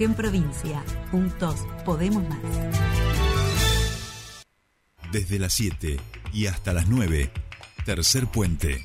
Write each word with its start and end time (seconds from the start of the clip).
En 0.00 0.12
provincia, 0.14 0.82
juntos 1.12 1.54
podemos 1.84 2.28
más. 2.28 2.40
Desde 5.12 5.38
las 5.38 5.52
7 5.52 6.00
y 6.32 6.46
hasta 6.46 6.72
las 6.72 6.88
9, 6.88 7.30
tercer 7.84 8.26
puente. 8.26 8.84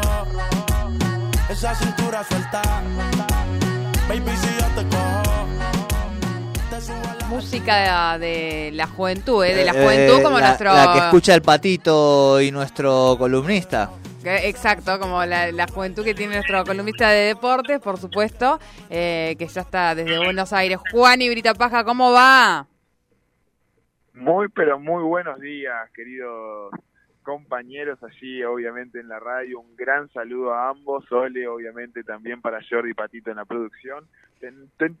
Esa 1.51 1.75
cintura 1.75 2.23
suelta. 2.23 2.61
Baby, 4.07 4.31
si 4.37 4.47
yo 4.57 4.65
te 4.75 4.87
cojo. 4.95 5.47
Música 7.27 8.17
de 8.17 8.71
la 8.73 8.87
juventud, 8.87 9.43
¿eh? 9.43 9.53
de 9.53 9.65
la 9.65 9.71
Eh, 9.73 9.83
juventud 9.83 10.23
como 10.23 10.39
la, 10.39 10.47
nuestro... 10.47 10.73
la 10.73 10.93
que 10.93 10.99
escucha 10.99 11.35
el 11.35 11.41
patito 11.41 12.39
y 12.41 12.51
nuestro 12.51 13.15
columnista. 13.17 13.89
Exacto, 14.23 14.99
como 14.99 15.25
la, 15.25 15.51
la 15.51 15.67
juventud 15.67 16.03
que 16.03 16.13
tiene 16.13 16.35
nuestro 16.35 16.63
columnista 16.63 17.09
de 17.09 17.27
deportes, 17.27 17.79
por 17.79 17.97
supuesto, 17.97 18.59
eh, 18.89 19.35
que 19.37 19.47
ya 19.47 19.61
está 19.61 19.95
desde 19.95 20.17
Buenos 20.23 20.53
Aires. 20.53 20.79
Juan 20.91 21.21
y 21.21 21.29
Brita 21.29 21.53
Paja, 21.53 21.83
¿cómo 21.83 22.11
va? 22.11 22.67
Muy, 24.13 24.47
pero 24.49 24.79
muy 24.79 25.03
buenos 25.03 25.39
días, 25.39 25.89
queridos 25.95 26.71
compañeros 27.31 27.97
allí, 28.03 28.43
obviamente 28.43 28.99
en 28.99 29.07
la 29.07 29.17
radio. 29.17 29.61
Un 29.61 29.73
gran 29.77 30.09
saludo 30.09 30.53
a 30.53 30.69
ambos. 30.69 31.09
Ole, 31.11 31.47
obviamente 31.47 32.03
también 32.03 32.41
para 32.41 32.59
Jordi 32.69 32.93
Patito 32.93 33.31
en 33.31 33.37
la 33.37 33.45
producción. 33.45 34.05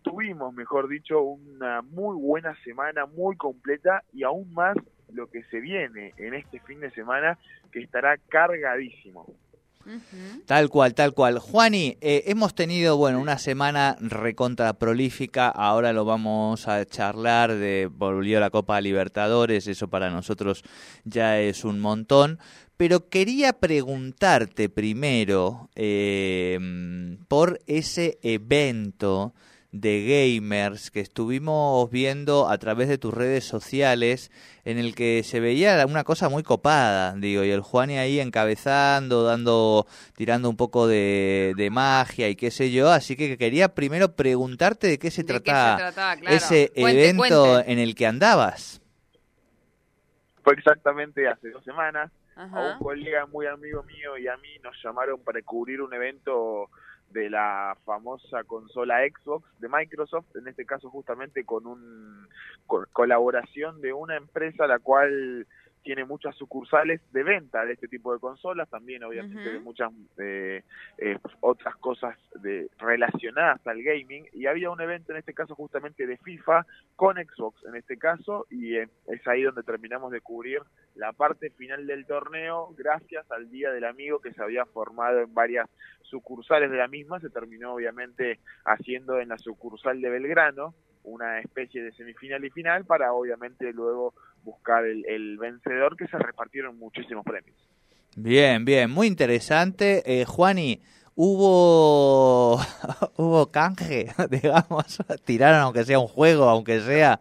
Tuvimos, 0.01 0.53
mejor 0.53 0.87
dicho, 0.87 1.21
una 1.21 1.81
muy 1.81 2.15
buena 2.15 2.55
semana, 2.63 3.05
muy 3.05 3.35
completa 3.35 4.03
y 4.13 4.23
aún 4.23 4.53
más 4.53 4.77
lo 5.11 5.27
que 5.27 5.43
se 5.43 5.59
viene 5.59 6.13
en 6.15 6.33
este 6.33 6.61
fin 6.61 6.79
de 6.79 6.91
semana 6.91 7.37
que 7.71 7.81
estará 7.81 8.15
cargadísimo. 8.29 9.25
Tal 10.45 10.69
cual, 10.69 10.93
tal 10.93 11.13
cual. 11.13 11.39
Juani, 11.39 11.97
eh, 12.01 12.23
hemos 12.27 12.53
tenido, 12.55 12.97
bueno, 12.97 13.19
una 13.19 13.37
semana 13.37 13.97
recontra 13.99 14.73
prolífica. 14.73 15.49
Ahora 15.49 15.93
lo 15.93 16.05
vamos 16.05 16.67
a 16.67 16.85
charlar 16.85 17.55
de 17.55 17.89
volvió 17.91 18.39
la 18.39 18.49
Copa 18.49 18.81
Libertadores. 18.81 19.67
Eso 19.67 19.87
para 19.87 20.09
nosotros 20.09 20.63
ya 21.03 21.39
es 21.39 21.63
un 21.63 21.79
montón. 21.79 22.39
Pero 22.77 23.09
quería 23.09 23.53
preguntarte 23.53 24.67
primero 24.69 25.69
eh, 25.75 27.17
por 27.27 27.61
ese 27.67 28.17
evento 28.23 29.33
de 29.71 30.35
gamers 30.37 30.91
que 30.91 30.99
estuvimos 30.99 31.89
viendo 31.89 32.49
a 32.49 32.57
través 32.57 32.89
de 32.89 32.97
tus 32.97 33.13
redes 33.13 33.45
sociales 33.45 34.29
en 34.65 34.77
el 34.77 34.93
que 34.95 35.23
se 35.23 35.39
veía 35.39 35.85
una 35.87 36.03
cosa 36.03 36.27
muy 36.27 36.43
copada, 36.43 37.13
digo, 37.15 37.43
y 37.45 37.51
el 37.51 37.61
Juani 37.61 37.97
ahí 37.97 38.19
encabezando, 38.19 39.23
dando, 39.23 39.87
tirando 40.15 40.49
un 40.49 40.57
poco 40.57 40.87
de, 40.87 41.53
de 41.55 41.69
magia 41.69 42.27
y 42.27 42.35
qué 42.35 42.51
sé 42.51 42.71
yo, 42.71 42.91
así 42.91 43.15
que 43.15 43.37
quería 43.37 43.73
primero 43.73 44.13
preguntarte 44.15 44.87
de 44.87 44.99
qué 44.99 45.09
se 45.09 45.23
¿De 45.23 45.27
qué 45.39 45.39
trataba 45.39 45.77
se 45.77 45.83
trataba? 45.83 46.17
Claro. 46.17 46.35
ese 46.35 46.71
Cuente, 46.75 47.03
evento 47.09 47.43
cuente. 47.45 47.71
en 47.71 47.79
el 47.79 47.95
que 47.95 48.05
andabas. 48.07 48.81
Fue 50.43 50.53
exactamente 50.53 51.27
hace 51.27 51.49
dos 51.49 51.63
semanas. 51.63 52.11
a 52.35 52.73
un 52.73 52.79
colega 52.79 53.25
muy 53.27 53.45
amigo 53.45 53.83
mío 53.83 54.17
y 54.17 54.27
a 54.27 54.35
mí 54.37 54.49
nos 54.63 54.75
llamaron 54.83 55.19
para 55.23 55.41
cubrir 55.43 55.81
un 55.81 55.93
evento 55.93 56.69
de 57.11 57.29
la 57.29 57.77
famosa 57.85 58.43
consola 58.43 58.99
Xbox 59.07 59.47
de 59.59 59.69
Microsoft, 59.69 60.35
en 60.35 60.47
este 60.47 60.65
caso 60.65 60.89
justamente 60.89 61.43
con 61.45 61.65
una 61.67 62.27
colaboración 62.91 63.81
de 63.81 63.93
una 63.93 64.15
empresa 64.15 64.67
la 64.67 64.79
cual 64.79 65.47
tiene 65.83 66.05
muchas 66.05 66.35
sucursales 66.35 67.01
de 67.11 67.23
venta 67.23 67.65
de 67.65 67.73
este 67.73 67.87
tipo 67.87 68.13
de 68.13 68.19
consolas, 68.19 68.69
también 68.69 69.03
obviamente 69.03 69.51
de 69.51 69.59
muchas 69.59 69.91
eh, 70.17 70.63
eh, 70.97 71.17
otras 71.39 71.75
cosas 71.77 72.17
de, 72.41 72.69
relacionadas 72.77 73.65
al 73.65 73.81
gaming, 73.81 74.25
y 74.33 74.45
había 74.45 74.69
un 74.69 74.81
evento 74.81 75.11
en 75.11 75.19
este 75.19 75.33
caso 75.33 75.55
justamente 75.55 76.05
de 76.05 76.17
FIFA 76.17 76.65
con 76.95 77.17
Xbox 77.17 77.63
en 77.65 77.75
este 77.75 77.97
caso, 77.97 78.45
y 78.49 78.75
eh, 78.77 78.89
es 79.07 79.27
ahí 79.27 79.43
donde 79.43 79.63
terminamos 79.63 80.11
de 80.11 80.21
cubrir 80.21 80.61
la 80.95 81.13
parte 81.13 81.49
final 81.49 81.87
del 81.87 82.05
torneo, 82.05 82.73
gracias 82.77 83.29
al 83.31 83.49
Día 83.49 83.71
del 83.71 83.85
Amigo 83.85 84.19
que 84.19 84.33
se 84.33 84.43
había 84.43 84.65
formado 84.65 85.19
en 85.19 85.33
varias 85.33 85.69
sucursales 86.01 86.69
de 86.69 86.77
la 86.77 86.87
misma, 86.87 87.19
se 87.19 87.29
terminó 87.29 87.73
obviamente 87.73 88.39
haciendo 88.65 89.19
en 89.19 89.29
la 89.29 89.37
sucursal 89.37 90.01
de 90.01 90.09
Belgrano, 90.09 90.75
una 91.03 91.39
especie 91.39 91.83
de 91.83 91.91
semifinal 91.93 92.43
y 92.45 92.49
final 92.49 92.85
para 92.85 93.13
obviamente 93.13 93.71
luego 93.73 94.13
buscar 94.43 94.85
el, 94.85 95.05
el 95.07 95.37
vencedor 95.37 95.95
que 95.95 96.07
se 96.07 96.17
repartieron 96.17 96.77
muchísimos 96.77 97.23
premios. 97.23 97.57
Bien, 98.15 98.65
bien, 98.65 98.89
muy 98.91 99.07
interesante. 99.07 100.03
Eh, 100.05 100.25
Juani, 100.25 100.81
hubo 101.15 102.57
hubo 103.17 103.51
canje, 103.51 104.07
digamos, 104.29 104.97
tiraron 105.25 105.61
aunque 105.61 105.83
sea 105.85 105.99
un 105.99 106.07
juego, 106.07 106.45
aunque 106.49 106.79
sea 106.81 107.19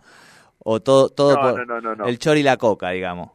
o 0.59 0.81
todo 0.81 1.09
todo 1.09 1.35
No, 1.37 1.41
por 1.41 1.67
no, 1.67 1.75
no, 1.77 1.81
no, 1.81 1.95
no. 1.97 2.07
el 2.07 2.19
chori 2.19 2.41
y 2.41 2.43
la 2.43 2.57
coca, 2.57 2.91
digamos. 2.91 3.31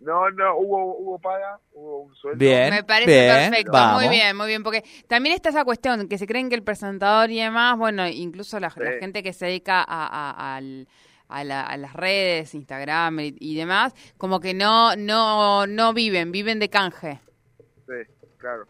No, 0.00 0.30
no, 0.30 0.56
hubo, 0.56 0.96
hubo 0.96 1.18
paga, 1.18 1.58
hubo 1.72 2.02
un 2.02 2.14
sueldo. 2.14 2.38
Bien, 2.38 2.70
Me 2.70 2.84
parece 2.84 3.10
bien, 3.10 3.26
perfecto, 3.50 3.72
vamos. 3.72 4.00
muy 4.02 4.08
bien, 4.08 4.36
muy 4.36 4.46
bien, 4.46 4.62
porque 4.62 4.84
también 5.08 5.34
está 5.34 5.48
esa 5.48 5.64
cuestión 5.64 6.08
que 6.08 6.18
se 6.18 6.26
creen 6.26 6.48
que 6.48 6.54
el 6.54 6.62
presentador 6.62 7.30
y 7.30 7.40
demás, 7.40 7.76
bueno, 7.76 8.06
incluso 8.06 8.60
la, 8.60 8.70
gente 8.70 9.24
que 9.24 9.32
se 9.32 9.46
dedica 9.46 9.80
a, 9.80 10.06
a- 10.06 10.56
al- 10.56 10.86
a 11.28 11.44
la- 11.44 11.62
a 11.62 11.76
las 11.76 11.92
redes, 11.94 12.54
Instagram 12.54 13.20
y, 13.20 13.36
y 13.38 13.54
demás, 13.56 13.94
como 14.16 14.40
que 14.40 14.54
no, 14.54 14.96
no, 14.96 15.66
no 15.66 15.92
viven, 15.92 16.32
viven 16.32 16.58
de 16.58 16.68
canje. 16.70 17.20
Sí, 17.86 18.12
claro. 18.38 18.66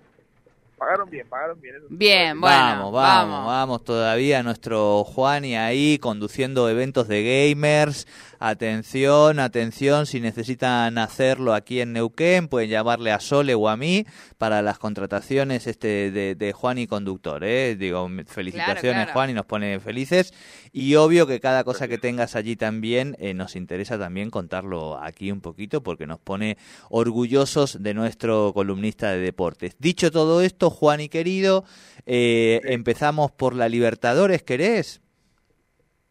Pagaron 0.79 1.11
bien, 1.11 1.27
pagaron 1.29 1.61
bien. 1.61 1.77
eso. 1.77 1.87
Bien, 1.91 2.41
bueno, 2.41 2.57
vamos, 2.57 2.93
vamos, 2.93 3.47
vamos, 3.47 3.85
todavía 3.85 4.43
nuestro 4.43 5.05
Juani 5.05 5.57
ahí 5.57 5.99
conduciendo 5.99 6.69
eventos 6.69 7.09
de 7.09 7.51
gamers. 7.53 8.07
Atención, 8.41 9.41
atención, 9.41 10.07
si 10.07 10.21
necesitan 10.21 10.97
hacerlo 10.97 11.55
aquí 11.55 11.81
en 11.81 11.93
Neuquén, 11.93 12.47
pueden 12.47 12.71
llamarle 12.71 13.11
a 13.11 13.19
Sole 13.19 13.57
o 13.57 13.69
a 13.69 13.77
mí 13.77 14.07
para 14.39 14.63
las 14.63 14.79
contrataciones 14.79 15.67
este 15.67 16.13
de, 16.13 16.37
de 16.37 16.53
Juani 16.53 16.87
conductor, 16.87 17.43
¿eh? 17.43 17.75
Digo, 17.75 18.09
felicitaciones 18.27 19.07
claro. 19.07 19.13
Juani, 19.13 19.33
nos 19.33 19.47
pone 19.47 19.81
felices. 19.81 20.33
Y 20.73 20.95
obvio 20.95 21.27
que 21.27 21.41
cada 21.41 21.65
cosa 21.65 21.89
que 21.89 21.99
tengas 21.99 22.37
allí 22.37 22.55
también 22.55 23.17
eh, 23.19 23.35
nos 23.35 23.57
interesa 23.57 23.99
también 23.99 24.31
contarlo 24.31 24.99
aquí 25.03 25.33
un 25.33 25.41
poquito 25.41 25.83
porque 25.83 26.07
nos 26.07 26.21
pone 26.21 26.59
orgullosos 26.91 27.83
de 27.83 27.95
nuestro 27.95 28.53
columnista 28.55 29.11
de 29.11 29.19
deportes. 29.19 29.75
Dicho 29.81 30.13
todo 30.13 30.43
esto, 30.43 30.68
Juan 30.71 31.01
y 31.01 31.09
querido, 31.09 31.65
eh, 32.07 32.61
empezamos 32.65 33.31
por 33.31 33.55
la 33.55 33.69
Libertadores, 33.69 34.43
¿querés? 34.43 35.01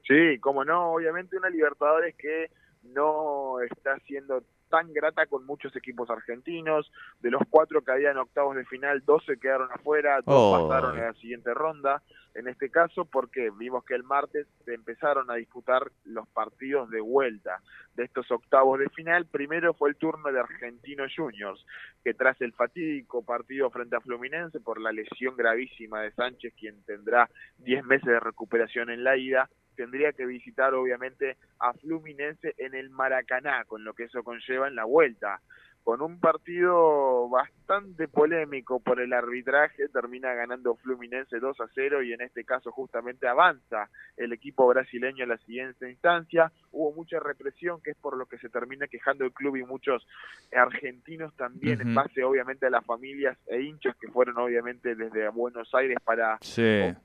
Sí, 0.08 0.40
como 0.40 0.64
no, 0.64 0.94
obviamente 0.94 1.38
una 1.38 1.50
Libertadores 1.50 2.16
que 2.16 2.50
no 2.84 3.60
está 3.62 3.98
siendo 4.08 4.44
tan 4.70 4.94
grata 4.94 5.26
con 5.26 5.46
muchos 5.46 5.76
equipos 5.76 6.10
argentinos. 6.10 6.92
De 7.20 7.32
los 7.32 7.42
cuatro 7.50 7.82
que 7.82 7.92
habían 7.92 8.18
octavos 8.18 8.56
de 8.56 8.66
final, 8.66 9.04
dos 9.06 9.24
se 9.26 9.38
quedaron 9.40 9.70
afuera, 9.72 10.18
dos 10.18 10.26
Oh. 10.28 10.68
pasaron 10.70 10.98
en 10.98 11.06
la 11.06 11.14
siguiente 11.14 11.54
ronda. 11.54 12.02
En 12.34 12.48
este 12.48 12.70
caso, 12.70 13.06
porque 13.06 13.50
vimos 13.58 13.84
que 13.84 13.96
el 13.96 14.04
martes 14.04 14.46
se 14.64 14.76
empezaron 14.76 15.32
a 15.32 15.36
disputar 15.36 15.92
los 16.06 16.28
partidos 16.28 16.90
de 16.92 17.02
vuelta 17.02 17.62
de 17.96 18.04
estos 18.04 18.30
octavos 18.30 18.78
de 18.80 18.90
final. 18.90 19.26
Primero 19.26 19.74
fue 19.74 19.90
el 19.90 19.96
turno 19.96 20.32
de 20.32 20.40
Argentinos 20.40 21.12
Juniors, 21.16 21.66
que 22.04 22.14
tras 22.14 22.40
el 22.42 22.54
fatídico 22.54 23.24
partido 23.26 23.72
frente 23.72 23.96
a 23.96 24.02
Fluminense 24.02 24.60
por 24.60 24.80
la 24.80 24.92
lesión 24.92 25.36
gravísima 25.36 26.02
de 26.02 26.12
Sánchez, 26.12 26.54
quien 26.60 26.84
tendrá 26.84 27.28
10 27.58 27.84
meses 27.86 28.06
de 28.06 28.20
recuperación 28.20 28.92
en 28.92 29.04
la 29.04 29.18
ida, 29.18 29.50
tendría 29.78 30.12
que 30.12 30.26
visitar 30.26 30.74
obviamente 30.74 31.38
a 31.60 31.72
Fluminense 31.74 32.56
en 32.58 32.74
el 32.74 32.90
Maracaná, 32.90 33.64
con 33.66 33.84
lo 33.84 33.94
que 33.94 34.06
eso 34.06 34.24
conlleva 34.24 34.68
en 34.68 34.76
la 34.76 34.84
vuelta. 34.84 35.40
Con 35.88 36.02
un 36.02 36.20
partido 36.20 37.30
bastante 37.30 38.10
polémico 38.10 38.82
por 38.82 39.00
el 39.00 39.14
arbitraje, 39.14 39.88
termina 39.88 40.34
ganando 40.34 40.76
Fluminense 40.76 41.40
2 41.40 41.62
a 41.62 41.68
0 41.74 42.04
y 42.04 42.12
en 42.12 42.20
este 42.20 42.44
caso 42.44 42.74
justamente 42.74 43.26
avanza 43.26 43.90
el 44.18 44.34
equipo 44.34 44.68
brasileño 44.68 45.24
a 45.24 45.28
la 45.28 45.38
siguiente 45.38 45.90
instancia. 45.90 46.52
Hubo 46.74 46.92
mucha 46.92 47.22
represión, 47.22 47.82
que 47.82 47.92
es 47.92 47.96
por 47.96 48.18
lo 48.18 48.26
que 48.26 48.38
se 48.38 48.50
termina 48.50 48.88
quejando 48.88 49.24
el 49.24 49.32
club 49.32 49.56
y 49.56 49.64
muchos 49.64 50.06
argentinos 50.54 51.34
también, 51.38 51.80
en 51.80 51.96
base 51.96 52.22
obviamente 52.22 52.66
a 52.66 52.70
las 52.70 52.86
familias 52.86 53.38
e 53.48 53.62
hinchas 53.62 53.96
que 53.96 54.12
fueron 54.12 54.38
obviamente 54.40 54.94
desde 54.94 55.30
Buenos 55.30 55.74
Aires 55.74 56.00
para, 56.04 56.38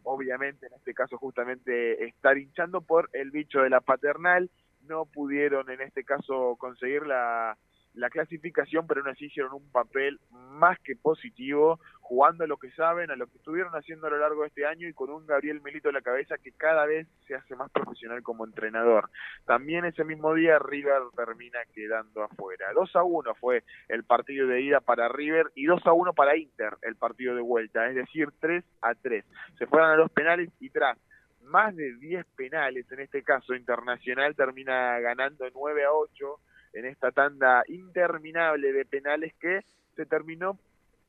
obviamente 0.03 0.67
en 0.67 0.73
este 0.73 0.93
caso 0.93 1.19
justamente 1.19 2.05
estar 2.05 2.37
hinchando 2.37 2.81
por 2.81 3.11
el 3.13 3.31
bicho 3.31 3.61
de 3.61 3.71
la 3.71 3.81
paternal. 3.81 4.51
No 4.89 5.05
pudieron 5.05 5.71
en 5.71 5.83
este 5.83 6.03
caso 6.03 6.57
conseguir 6.59 7.07
la 7.07 7.57
la 7.95 8.11
clasificación, 8.11 8.87
pero 8.87 9.01
aún 9.01 9.11
así 9.11 9.27
hicieron 9.27 9.53
un 9.53 9.71
papel 9.71 10.19
más 10.31 10.79
que 10.81 10.97
positivo, 10.97 11.79
jugando 12.01 12.45
a 12.45 12.47
lo 12.47 12.57
que 12.57 12.71
saben, 12.73 13.11
a 13.11 13.17
lo 13.17 13.27
que 13.27 13.39
estuvieron 13.39 13.73
haciendo 13.75 14.07
a 14.07 14.11
lo 14.11 14.19
largo 14.19 14.43
de 14.43 14.49
este 14.49 14.67
año 14.67 14.89
y 14.89 14.93
con 14.93 15.11
un 15.11 15.27
Gabriel 15.27 15.61
Melito 15.61 15.89
en 15.89 15.95
la 15.95 16.03
cabeza 16.03 16.39
que 16.39 16.53
cada 16.53 16.87
vez 16.87 17.07
se 17.27 17.35
hace 17.35 17.57
más 17.57 17.71
profesional 17.71 18.23
como 18.23 18.45
entrenador. 18.45 19.11
También 19.45 19.85
ese 19.85 20.05
mismo 20.05 20.35
día 20.35 20.59
River 20.59 21.03
termina 21.17 21.59
quedando 21.75 22.23
afuera. 22.23 22.73
2 22.75 22.97
a 22.97 23.03
1 23.03 23.35
fue 23.37 23.65
el 23.89 24.05
partido 24.05 24.47
de 24.47 24.61
ida 24.61 24.81
para 24.81 25.09
River 25.09 25.47
y 25.55 25.67
2 25.67 25.87
a 25.87 25.93
1 25.93 26.13
para 26.13 26.37
Inter 26.37 26.77
el 26.83 26.97
partido 26.97 27.35
de 27.35 27.43
vuelta, 27.43 27.89
es 27.89 27.95
decir, 27.95 28.29
3 28.41 28.65
a 28.83 28.95
3. 28.95 29.25
Se 29.59 29.67
fueron 29.67 29.91
a 29.91 29.97
los 29.97 30.11
penales 30.11 30.51
y 30.61 30.71
tras 30.71 30.99
más 31.45 31.75
de 31.77 31.95
10 31.97 32.25
penales, 32.37 32.91
en 32.93 33.01
este 33.01 33.23
caso 33.23 33.55
Internacional 33.55 34.35
termina 34.35 34.99
ganando 35.01 35.45
9 35.53 35.85
a 35.85 35.93
8 35.93 36.41
en 36.73 36.87
esta 36.87 37.11
tanda 37.13 37.63
interminable 37.69 38.73
de 38.73 38.85
penales 38.85 39.35
que 39.41 39.65
se 39.97 40.07
terminó 40.07 40.59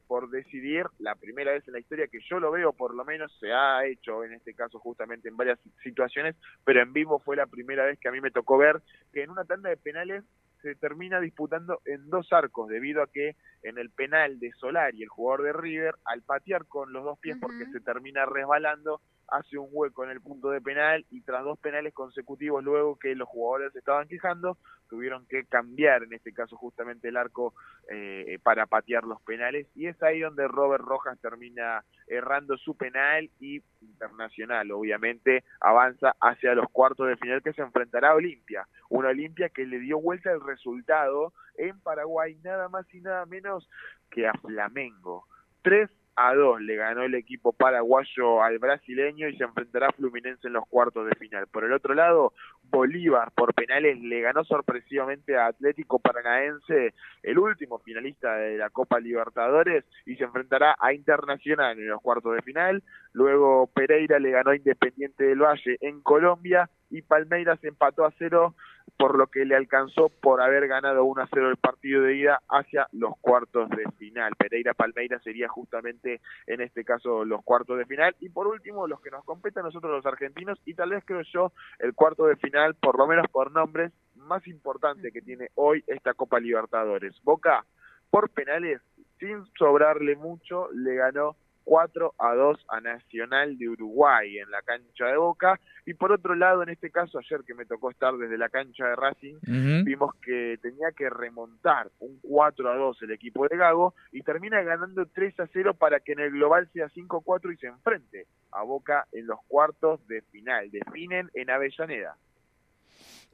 por 0.07 0.29
decidir 0.29 0.85
la 0.99 1.15
primera 1.15 1.53
vez 1.53 1.67
en 1.67 1.73
la 1.73 1.79
historia 1.79 2.07
que 2.07 2.19
yo 2.29 2.39
lo 2.39 2.51
veo, 2.51 2.73
por 2.73 2.93
lo 2.93 3.05
menos 3.05 3.35
se 3.39 3.51
ha 3.51 3.85
hecho 3.85 4.23
en 4.23 4.33
este 4.33 4.53
caso 4.53 4.77
justamente 4.79 5.29
en 5.29 5.37
varias 5.37 5.59
situaciones, 5.81 6.35
pero 6.65 6.81
en 6.81 6.93
vivo 6.93 7.19
fue 7.19 7.35
la 7.35 7.47
primera 7.47 7.85
vez 7.85 7.99
que 7.99 8.09
a 8.09 8.11
mí 8.11 8.21
me 8.21 8.31
tocó 8.31 8.57
ver 8.57 8.81
que 9.11 9.23
en 9.23 9.31
una 9.31 9.45
tanda 9.45 9.69
de 9.69 9.77
penales 9.77 10.23
se 10.61 10.75
termina 10.75 11.19
disputando 11.19 11.81
en 11.85 12.09
dos 12.09 12.31
arcos, 12.31 12.69
debido 12.69 13.03
a 13.03 13.07
que 13.07 13.35
en 13.63 13.77
el 13.77 13.89
penal 13.89 14.39
de 14.39 14.51
Solari, 14.53 15.03
el 15.03 15.09
jugador 15.09 15.43
de 15.43 15.53
River, 15.53 15.95
al 16.05 16.21
patear 16.21 16.65
con 16.67 16.93
los 16.93 17.03
dos 17.03 17.19
pies 17.19 17.37
porque 17.39 17.65
se 17.65 17.81
termina 17.81 18.25
resbalando, 18.25 19.01
hace 19.27 19.57
un 19.57 19.69
hueco 19.71 20.03
en 20.03 20.11
el 20.11 20.21
punto 20.21 20.49
de 20.49 20.61
penal 20.61 21.05
y 21.09 21.21
tras 21.21 21.43
dos 21.43 21.59
penales 21.59 21.93
consecutivos 21.93 22.63
luego 22.63 22.97
que 22.97 23.15
los 23.15 23.27
jugadores 23.27 23.75
estaban 23.75 24.07
quejando, 24.07 24.57
tuvieron 24.89 25.25
que 25.27 25.45
cambiar 25.45 26.03
en 26.03 26.13
este 26.13 26.33
caso 26.33 26.55
justamente 26.57 27.07
el 27.07 27.17
arco 27.17 27.53
eh, 27.89 28.37
para 28.43 28.65
patear 28.65 29.03
los 29.05 29.21
penales 29.21 29.67
y 29.75 29.87
es 29.87 30.01
ahí 30.03 30.19
donde 30.19 30.47
Robert 30.47 30.83
Rojas 30.83 31.19
termina 31.19 31.83
errando 32.07 32.57
su 32.57 32.75
penal 32.75 33.29
y 33.39 33.61
internacional 33.81 34.71
obviamente 34.71 35.43
avanza 35.59 36.15
hacia 36.19 36.55
los 36.55 36.69
cuartos 36.69 37.07
de 37.07 37.17
final 37.17 37.41
que 37.41 37.53
se 37.53 37.61
enfrentará 37.61 38.11
a 38.11 38.15
Olimpia, 38.15 38.67
una 38.89 39.09
Olimpia 39.09 39.49
que 39.49 39.65
le 39.65 39.79
dio 39.79 39.99
vuelta 39.99 40.31
el 40.31 40.41
resultado 40.41 41.33
en 41.55 41.79
Paraguay 41.81 42.37
nada 42.43 42.69
más 42.69 42.91
y 42.93 43.01
nada 43.01 43.25
menos 43.25 43.69
que 44.09 44.27
a 44.27 44.33
Flamengo. 44.33 45.25
Tres 45.61 45.89
a 46.15 46.33
2 46.33 46.61
le 46.61 46.75
ganó 46.75 47.03
el 47.03 47.15
equipo 47.15 47.53
paraguayo 47.53 48.43
al 48.43 48.59
brasileño 48.59 49.27
y 49.27 49.37
se 49.37 49.43
enfrentará 49.43 49.87
a 49.87 49.91
Fluminense 49.93 50.47
en 50.47 50.53
los 50.53 50.65
cuartos 50.67 51.07
de 51.07 51.15
final. 51.15 51.47
Por 51.47 51.63
el 51.63 51.73
otro 51.73 51.93
lado, 51.93 52.33
Bolívar 52.63 53.31
por 53.31 53.53
penales 53.53 53.99
le 53.99 54.21
ganó 54.21 54.43
sorpresivamente 54.43 55.37
a 55.37 55.47
Atlético 55.47 55.99
Paranaense, 55.99 56.93
el 57.23 57.39
último 57.39 57.79
finalista 57.79 58.35
de 58.35 58.57
la 58.57 58.69
Copa 58.69 58.99
Libertadores, 58.99 59.85
y 60.05 60.15
se 60.15 60.23
enfrentará 60.23 60.75
a 60.79 60.93
Internacional 60.93 61.77
en 61.77 61.87
los 61.87 62.01
cuartos 62.01 62.35
de 62.35 62.41
final. 62.41 62.83
Luego 63.13 63.67
Pereira 63.73 64.19
le 64.19 64.31
ganó 64.31 64.51
a 64.51 64.55
Independiente 64.55 65.23
del 65.23 65.41
Valle 65.41 65.77
en 65.81 66.01
Colombia 66.01 66.69
y 66.89 67.01
Palmeiras 67.01 67.63
empató 67.63 68.05
a 68.05 68.13
cero 68.17 68.55
por 68.97 69.17
lo 69.17 69.27
que 69.27 69.45
le 69.45 69.55
alcanzó 69.55 70.09
por 70.09 70.41
haber 70.41 70.67
ganado 70.67 71.05
1 71.05 71.21
a 71.21 71.27
0 71.31 71.49
el 71.49 71.57
partido 71.57 72.03
de 72.03 72.15
ida 72.15 72.41
hacia 72.49 72.87
los 72.91 73.17
cuartos 73.19 73.69
de 73.69 73.83
final. 73.97 74.33
Pereira 74.37 74.73
Palmeiras 74.73 75.21
sería 75.23 75.47
justamente 75.47 76.21
en 76.47 76.61
este 76.61 76.83
caso 76.83 77.25
los 77.25 77.43
cuartos 77.43 77.77
de 77.77 77.85
final 77.85 78.15
y 78.19 78.29
por 78.29 78.47
último 78.47 78.87
los 78.87 79.01
que 79.01 79.11
nos 79.11 79.23
competen 79.25 79.63
nosotros 79.63 79.91
los 79.91 80.05
argentinos 80.05 80.59
y 80.65 80.73
tal 80.73 80.91
vez 80.91 81.03
creo 81.05 81.21
yo 81.33 81.51
el 81.79 81.93
cuarto 81.93 82.25
de 82.25 82.35
final 82.35 82.75
por 82.75 82.97
lo 82.97 83.07
menos 83.07 83.27
por 83.29 83.51
nombres 83.51 83.91
más 84.15 84.45
importante 84.47 85.11
que 85.11 85.21
tiene 85.21 85.49
hoy 85.55 85.83
esta 85.87 86.13
Copa 86.13 86.39
Libertadores. 86.39 87.13
Boca 87.23 87.65
por 88.09 88.29
penales 88.29 88.81
sin 89.19 89.45
sobrarle 89.57 90.15
mucho 90.15 90.69
le 90.71 90.95
ganó 90.95 91.35
4 91.63 92.13
a 92.17 92.33
2 92.33 92.65
a 92.69 92.81
Nacional 92.81 93.57
de 93.57 93.69
Uruguay 93.69 94.37
en 94.37 94.49
la 94.51 94.61
cancha 94.61 95.05
de 95.05 95.17
Boca. 95.17 95.59
Y 95.85 95.93
por 95.93 96.11
otro 96.11 96.35
lado, 96.35 96.63
en 96.63 96.69
este 96.69 96.89
caso, 96.89 97.19
ayer 97.19 97.41
que 97.45 97.53
me 97.53 97.65
tocó 97.65 97.91
estar 97.91 98.15
desde 98.15 98.37
la 98.37 98.49
cancha 98.49 98.87
de 98.87 98.95
Racing, 98.95 99.35
vimos 99.83 100.15
que 100.15 100.57
tenía 100.61 100.91
que 100.95 101.09
remontar 101.09 101.89
un 101.99 102.19
4 102.21 102.71
a 102.71 102.75
2 102.75 103.01
el 103.01 103.11
equipo 103.11 103.47
de 103.47 103.57
Gago 103.57 103.93
y 104.11 104.21
termina 104.21 104.61
ganando 104.61 105.05
3 105.05 105.39
a 105.41 105.47
0 105.47 105.73
para 105.73 105.99
que 105.99 106.13
en 106.13 106.19
el 106.19 106.31
global 106.31 106.69
sea 106.73 106.89
5 106.89 107.17
a 107.17 107.21
4 107.21 107.51
y 107.51 107.57
se 107.57 107.67
enfrente 107.67 108.27
a 108.51 108.63
Boca 108.63 109.07
en 109.11 109.27
los 109.27 109.39
cuartos 109.47 110.05
de 110.07 110.21
final. 110.21 110.71
Definen 110.71 111.29
en 111.33 111.49
Avellaneda. 111.49 112.15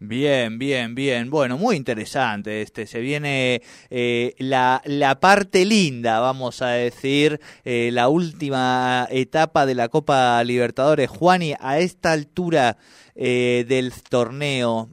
Bien, 0.02 0.58
bien, 0.58 0.96
bien. 0.96 1.30
Bueno, 1.30 1.58
muy 1.58 1.76
interesante 1.76 2.62
este. 2.62 2.88
Se 2.88 3.02
viene 3.02 3.62
eh, 3.90 4.34
la, 4.38 4.82
la 4.86 5.20
parte 5.20 5.66
linda, 5.66 6.22
vamos 6.22 6.62
a 6.62 6.70
decir, 6.70 7.42
eh, 7.66 7.90
la 7.92 8.08
última 8.08 9.08
etapa 9.12 9.66
de 9.66 9.76
la 9.76 9.90
Copa 9.90 10.42
Libertadores. 10.46 11.10
Juani, 11.10 11.54
a 11.60 11.80
esta 11.80 12.14
altura 12.14 12.78
eh, 13.14 13.66
del 13.68 13.92
torneo, 14.10 14.90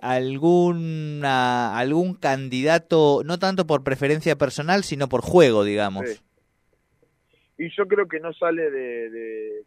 alguna, 0.00 1.76
algún 1.76 2.14
candidato, 2.14 3.22
no 3.24 3.40
tanto 3.40 3.66
por 3.66 3.82
preferencia 3.82 4.36
personal, 4.36 4.84
sino 4.84 5.08
por 5.08 5.22
juego, 5.22 5.64
digamos. 5.64 6.04
Y 7.58 7.68
yo 7.76 7.88
creo 7.88 8.06
que 8.06 8.20
no 8.20 8.32
sale 8.32 8.70
de, 8.70 9.10
de 9.10 9.64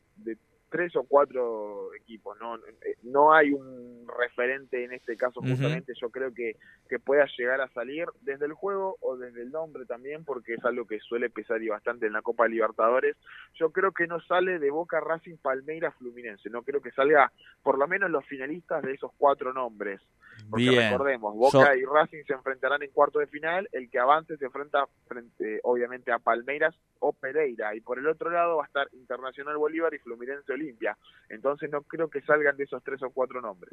tres 0.70 0.96
o 0.96 1.04
cuatro 1.04 1.94
equipos, 1.96 2.38
no, 2.40 2.58
no 3.04 3.34
hay 3.34 3.52
un 3.52 4.08
referente 4.18 4.84
en 4.84 4.94
este 4.94 5.18
caso 5.18 5.42
justamente, 5.42 5.94
yo 6.00 6.10
creo 6.10 6.34
que, 6.34 6.56
que 6.88 7.00
pueda 7.00 7.26
llegar 7.38 7.62
a 7.62 7.70
salir 7.70 8.08
desde 8.22 8.46
el 8.46 8.54
juego 8.54 8.98
o 9.02 9.18
desde 9.18 9.42
el 9.42 9.52
nombre 9.52 9.86
también, 9.86 10.24
porque 10.26 10.54
es 10.54 10.66
algo 10.66 10.86
que 10.86 11.00
suele 11.00 11.30
pesar 11.30 11.62
y 11.62 11.70
bastante 11.70 12.08
en 12.08 12.14
la 12.14 12.22
Copa 12.22 12.48
Libertadores, 12.48 13.16
yo 13.56 13.72
creo 13.72 13.92
que 13.92 14.08
no 14.08 14.20
sale 14.22 14.60
de 14.60 14.72
Boca 14.72 15.00
Racing 15.00 15.38
Palmeiras 15.38 15.96
Fluminense, 15.96 16.50
no 16.50 16.64
creo 16.64 16.82
que 16.82 16.92
salga 16.92 17.32
por 17.64 17.78
lo 17.78 17.88
menos 17.88 18.10
los 18.10 18.26
finalistas 18.26 18.84
de 18.84 18.94
esos 18.94 19.12
cuatro 19.18 19.54
nombres, 19.54 20.02
porque 20.50 20.72
recordemos, 20.72 21.36
Boca 21.36 21.76
y 21.76 21.84
Racing 21.84 22.24
se 22.26 22.34
enfrentarán 22.34 22.82
en 22.84 22.92
cuarto 22.92 23.20
de 23.20 23.28
final, 23.28 23.68
el 23.72 23.90
que 23.90 24.00
avance 24.00 24.38
se 24.38 24.46
enfrenta 24.46 24.86
frente 25.08 25.60
obviamente 25.64 26.12
a 26.12 26.20
Palmeiras 26.20 26.76
o 27.00 27.14
Pereira, 27.14 27.76
y 27.76 27.82
por 27.82 28.00
el 28.00 28.08
otro 28.08 28.30
lado 28.30 28.58
va 28.58 28.64
a 28.64 28.68
estar 28.68 28.88
Internacional 28.94 29.58
Bolívar 29.58 29.94
y 29.94 30.00
Fluminense 30.00 30.54
limpia. 30.60 30.98
Entonces 31.30 31.70
no 31.72 31.82
creo 31.84 32.10
que 32.10 32.22
salgan 32.22 32.58
de 32.58 32.66
esos 32.66 32.84
tres 32.84 33.02
o 33.04 33.10
cuatro 33.10 33.42
nombres. 33.42 33.72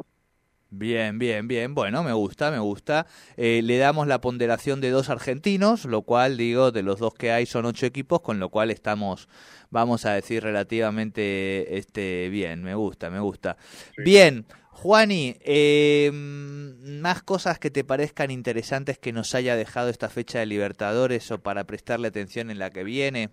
Bien, 0.70 1.18
bien, 1.18 1.46
bien. 1.46 1.74
Bueno, 1.74 2.02
me 2.02 2.12
gusta, 2.12 2.50
me 2.50 2.58
gusta. 2.58 3.06
Eh, 3.36 3.60
le 3.62 3.78
damos 3.78 4.08
la 4.08 4.20
ponderación 4.20 4.80
de 4.80 4.90
dos 4.90 5.08
argentinos, 5.10 5.84
lo 5.84 6.02
cual, 6.02 6.36
digo, 6.36 6.72
de 6.72 6.82
los 6.82 6.98
dos 6.98 7.14
que 7.14 7.30
hay 7.30 7.46
son 7.46 7.66
ocho 7.66 7.86
equipos, 7.86 8.20
con 8.20 8.40
lo 8.40 8.50
cual 8.50 8.70
estamos, 8.70 9.28
vamos 9.70 10.04
a 10.06 10.12
decir, 10.12 10.42
relativamente 10.42 11.78
este, 11.78 12.28
bien. 12.30 12.64
Me 12.64 12.74
gusta, 12.74 13.10
me 13.10 13.20
gusta. 13.20 13.56
Bien, 13.96 14.44
Juani, 14.70 15.36
eh, 15.40 16.10
más 16.12 17.22
cosas 17.22 17.58
que 17.60 17.70
te 17.70 17.84
parezcan 17.84 18.30
interesantes 18.30 18.98
que 18.98 19.12
nos 19.12 19.34
haya 19.34 19.56
dejado 19.56 19.88
esta 19.88 20.08
fecha 20.08 20.40
de 20.40 20.46
Libertadores 20.46 21.30
o 21.30 21.40
para 21.42 21.64
prestarle 21.64 22.08
atención 22.08 22.50
en 22.50 22.58
la 22.58 22.70
que 22.70 22.82
viene. 22.82 23.30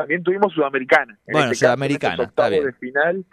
También 0.00 0.22
tuvimos 0.22 0.52
Sudamericana. 0.52 1.18
bueno, 1.26 1.50
este 1.50 1.66
Sudamericana, 1.66 2.24
está 2.24 2.48
bien. 2.48 2.64
de 2.64 2.72
final. 2.72 3.24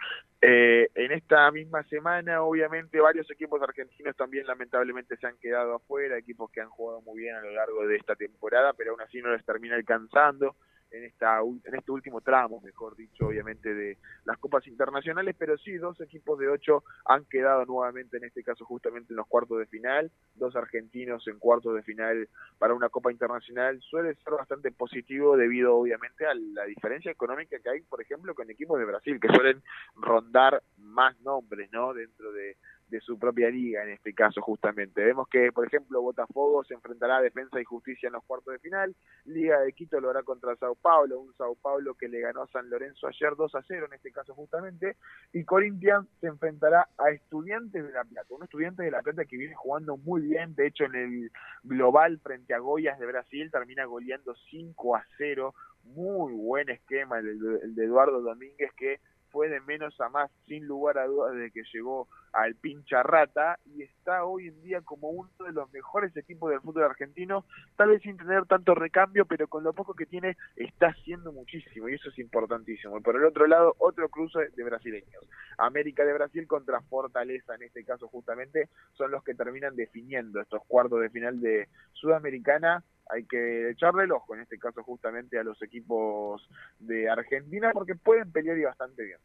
Eh, 0.42 0.88
en 0.94 1.12
esta 1.12 1.50
misma 1.50 1.82
semana, 1.84 2.42
obviamente, 2.42 3.00
varios 3.00 3.30
equipos 3.30 3.60
argentinos 3.62 4.14
también 4.16 4.46
lamentablemente 4.46 5.16
se 5.16 5.26
han 5.26 5.36
quedado 5.38 5.76
afuera, 5.76 6.18
equipos 6.18 6.50
que 6.50 6.60
han 6.60 6.68
jugado 6.68 7.00
muy 7.00 7.18
bien 7.20 7.34
a 7.34 7.40
lo 7.40 7.50
largo 7.52 7.86
de 7.86 7.96
esta 7.96 8.14
temporada, 8.16 8.72
pero 8.74 8.92
aún 8.92 9.00
así 9.00 9.20
no 9.22 9.32
les 9.32 9.44
termina 9.44 9.76
alcanzando 9.76 10.56
en, 10.90 11.04
esta, 11.04 11.40
en 11.40 11.74
este 11.74 11.92
último 11.92 12.20
tramo, 12.20 12.60
mejor 12.60 12.96
dicho, 12.96 13.26
obviamente, 13.26 13.74
de 13.74 13.98
las 14.24 14.38
copas 14.38 14.66
internacionales, 14.66 15.34
pero 15.38 15.56
sí, 15.58 15.74
dos 15.76 16.00
equipos 16.00 16.38
de 16.38 16.48
ocho 16.48 16.84
han 17.04 17.24
quedado 17.24 17.64
nuevamente, 17.64 18.16
en 18.16 18.24
este 18.24 18.42
caso, 18.42 18.64
justamente 18.64 19.12
en 19.12 19.16
los 19.16 19.26
cuartos 19.26 19.58
de 19.58 19.66
final, 19.66 20.10
dos 20.34 20.54
argentinos 20.56 21.26
en 21.28 21.38
cuartos 21.38 21.74
de 21.74 21.82
final 21.82 22.28
para 22.58 22.74
una 22.74 22.88
copa 22.88 23.10
internacional, 23.12 23.80
suele 23.82 24.14
ser 24.14 24.34
bastante 24.34 24.72
positivo 24.72 25.36
debido, 25.36 25.76
obviamente, 25.76 26.26
a 26.26 26.34
la 26.34 26.64
diferencia 26.64 27.10
económica 27.10 27.58
que 27.58 27.70
hay, 27.70 27.80
por 27.82 28.00
ejemplo, 28.00 28.34
con 28.34 28.50
equipos 28.50 28.78
de 28.78 28.84
Brasil, 28.84 29.20
que 29.20 29.28
suelen 29.28 29.62
rondar 29.96 30.62
más 30.78 31.18
nombres, 31.20 31.70
¿no?, 31.72 31.94
dentro 31.94 32.32
de 32.32 32.56
de 32.88 33.00
su 33.00 33.18
propia 33.18 33.50
liga 33.50 33.82
en 33.82 33.90
este 33.90 34.14
caso 34.14 34.40
justamente. 34.40 35.04
Vemos 35.04 35.28
que, 35.28 35.50
por 35.52 35.66
ejemplo, 35.66 36.02
Botafogo 36.02 36.64
se 36.64 36.74
enfrentará 36.74 37.18
a 37.18 37.22
Defensa 37.22 37.60
y 37.60 37.64
Justicia 37.64 38.06
en 38.08 38.14
los 38.14 38.24
cuartos 38.24 38.52
de 38.52 38.58
final, 38.58 38.94
Liga 39.24 39.60
de 39.60 39.72
Quito 39.72 40.00
lo 40.00 40.10
hará 40.10 40.22
contra 40.22 40.56
Sao 40.56 40.74
Paulo, 40.74 41.20
un 41.20 41.34
Sao 41.34 41.54
Paulo 41.56 41.94
que 41.94 42.08
le 42.08 42.20
ganó 42.20 42.42
a 42.42 42.48
San 42.48 42.70
Lorenzo 42.70 43.08
ayer 43.08 43.34
2 43.36 43.54
a 43.54 43.62
0 43.66 43.86
en 43.86 43.94
este 43.94 44.12
caso 44.12 44.34
justamente, 44.34 44.96
y 45.32 45.44
Corinthians 45.44 46.06
se 46.20 46.28
enfrentará 46.28 46.88
a 46.98 47.10
Estudiantes 47.10 47.84
de 47.84 47.92
La 47.92 48.04
Plata, 48.04 48.34
un 48.34 48.44
Estudiantes 48.44 48.84
de 48.84 48.90
La 48.90 49.02
Plata 49.02 49.24
que 49.24 49.36
viene 49.36 49.54
jugando 49.54 49.96
muy 49.96 50.22
bien, 50.22 50.54
de 50.54 50.66
hecho 50.66 50.84
en 50.84 50.94
el 50.94 51.32
global 51.64 52.20
frente 52.22 52.54
a 52.54 52.58
Goyas 52.58 52.98
de 52.98 53.06
Brasil 53.06 53.50
termina 53.50 53.84
goleando 53.84 54.34
5 54.50 54.96
a 54.96 55.04
0, 55.18 55.54
muy 55.84 56.32
buen 56.34 56.68
esquema 56.68 57.18
el, 57.18 57.28
el 57.62 57.74
de 57.74 57.84
Eduardo 57.84 58.20
Domínguez 58.20 58.72
que 58.76 59.00
fue 59.36 59.50
de 59.50 59.60
menos 59.60 60.00
a 60.00 60.08
más, 60.08 60.30
sin 60.46 60.66
lugar 60.66 60.96
a 60.96 61.04
dudas, 61.04 61.34
desde 61.34 61.50
que 61.50 61.62
llegó 61.70 62.08
al 62.32 62.54
pincha 62.54 63.02
rata 63.02 63.58
y 63.66 63.82
está 63.82 64.24
hoy 64.24 64.48
en 64.48 64.62
día 64.62 64.80
como 64.80 65.10
uno 65.10 65.28
de 65.44 65.52
los 65.52 65.70
mejores 65.74 66.16
equipos 66.16 66.48
del 66.48 66.62
fútbol 66.62 66.84
argentino, 66.84 67.44
tal 67.76 67.90
vez 67.90 68.00
sin 68.00 68.16
tener 68.16 68.46
tanto 68.46 68.74
recambio, 68.74 69.26
pero 69.26 69.46
con 69.46 69.62
lo 69.62 69.74
poco 69.74 69.92
que 69.92 70.06
tiene 70.06 70.38
está 70.56 70.86
haciendo 70.86 71.32
muchísimo 71.32 71.86
y 71.90 71.96
eso 71.96 72.08
es 72.08 72.18
importantísimo. 72.18 72.96
Y 72.96 73.02
por 73.02 73.16
el 73.16 73.26
otro 73.26 73.46
lado, 73.46 73.74
otro 73.76 74.08
cruce 74.08 74.38
de 74.56 74.64
brasileños. 74.64 75.28
América 75.58 76.06
de 76.06 76.14
Brasil 76.14 76.46
contra 76.46 76.80
Fortaleza, 76.80 77.56
en 77.56 77.64
este 77.64 77.84
caso 77.84 78.08
justamente, 78.08 78.70
son 78.94 79.10
los 79.10 79.22
que 79.22 79.34
terminan 79.34 79.76
definiendo 79.76 80.40
estos 80.40 80.62
cuartos 80.66 81.02
de 81.02 81.10
final 81.10 81.42
de 81.42 81.68
Sudamericana 81.92 82.82
hay 83.08 83.24
que 83.24 83.70
echarle 83.70 84.04
el 84.04 84.12
ojo 84.12 84.34
en 84.34 84.42
este 84.42 84.58
caso 84.58 84.82
justamente 84.82 85.38
a 85.38 85.44
los 85.44 85.60
equipos 85.62 86.48
de 86.78 87.08
Argentina 87.08 87.70
porque 87.72 87.94
pueden 87.94 88.30
pelear 88.32 88.58
y 88.58 88.64
bastante 88.64 89.04
bien. 89.04 89.18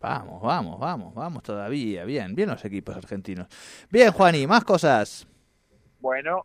Vamos, 0.00 0.42
vamos, 0.42 0.78
vamos, 0.78 1.14
vamos 1.14 1.42
todavía. 1.42 2.04
Bien, 2.04 2.34
bien 2.34 2.50
los 2.50 2.64
equipos 2.64 2.96
argentinos. 2.96 3.48
Bien, 3.90 4.12
Juani, 4.12 4.46
más 4.46 4.64
cosas. 4.64 5.26
Bueno, 6.00 6.44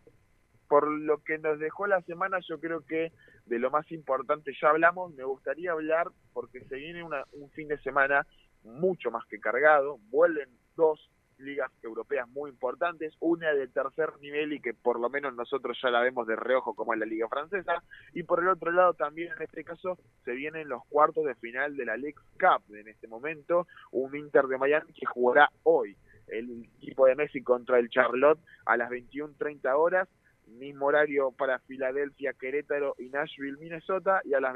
por 0.67 0.87
lo 0.87 1.17
que 1.23 1.39
nos 1.39 1.59
dejó 1.59 1.87
la 1.87 2.01
semana, 2.03 2.37
yo 2.47 2.59
creo 2.59 2.85
que 2.85 3.11
de 3.47 3.59
lo 3.59 3.71
más 3.71 3.91
importante 3.91 4.53
ya 4.61 4.69
hablamos. 4.69 5.13
Me 5.13 5.23
gustaría 5.23 5.71
hablar 5.71 6.07
porque 6.31 6.63
se 6.65 6.75
viene 6.75 7.03
una, 7.03 7.23
un 7.33 7.49
fin 7.49 7.67
de 7.67 7.79
semana 7.81 8.25
mucho 8.63 9.11
más 9.11 9.25
que 9.25 9.39
cargado. 9.39 9.97
Vuelven 10.09 10.49
dos 10.75 11.09
ligas 11.39 11.71
europeas 11.81 12.27
muy 12.29 12.49
importantes, 12.49 13.13
una 13.19 13.53
de 13.53 13.67
tercer 13.67 14.11
nivel 14.19 14.53
y 14.53 14.59
que 14.59 14.73
por 14.73 14.99
lo 14.99 15.09
menos 15.09 15.33
nosotros 15.35 15.77
ya 15.81 15.89
la 15.89 16.01
vemos 16.01 16.27
de 16.27 16.35
reojo 16.35 16.73
como 16.73 16.93
es 16.93 16.99
la 16.99 17.05
liga 17.05 17.27
francesa, 17.27 17.83
y 18.13 18.23
por 18.23 18.39
el 18.41 18.49
otro 18.49 18.71
lado 18.71 18.93
también 18.93 19.31
en 19.35 19.43
este 19.43 19.63
caso 19.63 19.97
se 20.23 20.31
vienen 20.31 20.69
los 20.69 20.85
cuartos 20.87 21.25
de 21.25 21.35
final 21.35 21.75
de 21.75 21.85
la 21.85 21.97
League 21.97 22.19
Cup 22.39 22.75
en 22.75 22.87
este 22.87 23.07
momento, 23.07 23.67
un 23.91 24.15
Inter 24.15 24.45
de 24.45 24.57
Miami 24.57 24.93
que 24.93 25.05
jugará 25.05 25.49
hoy 25.63 25.95
el 26.27 26.65
equipo 26.77 27.07
de 27.07 27.15
Messi 27.15 27.41
contra 27.41 27.79
el 27.79 27.89
Charlotte 27.89 28.39
a 28.65 28.77
las 28.77 28.89
21.30 28.89 29.73
horas 29.75 30.07
mismo 30.49 30.87
horario 30.87 31.31
para 31.31 31.59
Filadelfia, 31.59 32.33
Querétaro 32.33 32.95
y 32.97 33.09
Nashville, 33.09 33.57
Minnesota, 33.59 34.21
y 34.25 34.33
a 34.33 34.39
las 34.39 34.53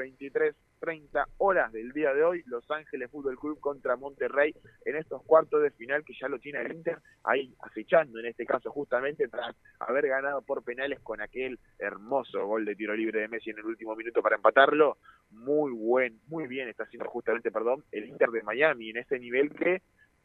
23.30 0.84 1.25
horas 1.38 1.72
del 1.72 1.92
día 1.92 2.13
de 2.13 2.24
hoy, 2.24 2.44
Los 2.46 2.70
Ángeles 2.70 3.10
Fútbol 3.10 3.38
Club 3.40 3.60
contra 3.60 3.96
Monterrey 3.96 4.54
en 4.86 4.96
estos 4.98 5.24
cuartos 5.24 5.62
de 5.62 5.72
final 5.72 6.04
que 6.04 6.13
ya 6.20 6.28
lo 6.28 6.40
tiene 6.40 6.62
el 6.62 6.74
Inter 6.74 7.00
ahí 7.24 7.56
acechando 7.60 8.20
en 8.20 8.25
este 8.25 8.46
caso 8.46 8.70
justamente 8.72 9.28
tras 9.28 9.56
haber 9.80 10.08
ganado 10.08 10.42
por 10.42 10.63
penales 10.63 11.00
con 11.02 11.22
aquel 11.22 11.60
hermoso 11.80 12.46
gol 12.46 12.66
de 12.66 12.75
tiro 12.75 12.96
libre 12.96 13.22
de 13.22 13.28
Messi 13.28 13.52
en 13.52 13.60
el 13.60 13.66
último 13.66 13.96
minuto 13.96 14.22
para 14.22 14.36
empatarlo. 14.36 14.98
Muy 15.32 15.72
buen, 15.72 16.20
muy 16.28 16.48
bien 16.48 16.68
está 16.68 16.84
haciendo 16.84 17.10
justamente, 17.10 17.52
perdón, 17.52 17.84
el 17.92 18.06
Inter 18.06 18.30
de 18.30 18.44
Miami 18.44 18.90
en 18.90 18.98
ese 18.98 19.20
nivel 19.20 19.52
que 19.52 19.82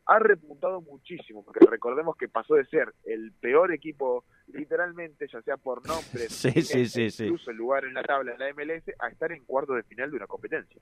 ha 0.09 0.19
repuntado 0.19 0.81
muchísimo, 0.81 1.45
porque 1.45 1.61
recordemos 1.69 2.17
que 2.17 2.29
pasó 2.29 2.55
de 2.55 2.65
ser 2.65 2.95
el 3.05 3.31
peor 3.33 3.75
equipo, 3.75 4.25
literalmente, 4.47 5.29
ya 5.31 5.43
sea 5.43 5.59
por 5.59 5.87
nombre, 5.87 6.29
sí, 6.31 6.63
sí, 6.63 6.87
sí, 6.87 7.25
incluso 7.25 7.51
el 7.51 7.59
lugar 7.59 7.85
en 7.85 7.93
la 7.93 8.03
tabla 8.03 8.33
de 8.33 8.39
la 8.39 8.55
MLS, 8.55 8.85
a 9.01 9.09
estar 9.09 9.31
en 9.33 9.45
cuarto 9.45 9.75
de 9.75 9.83
final 9.83 10.11
de 10.11 10.17
una 10.17 10.27
competencia. 10.27 10.81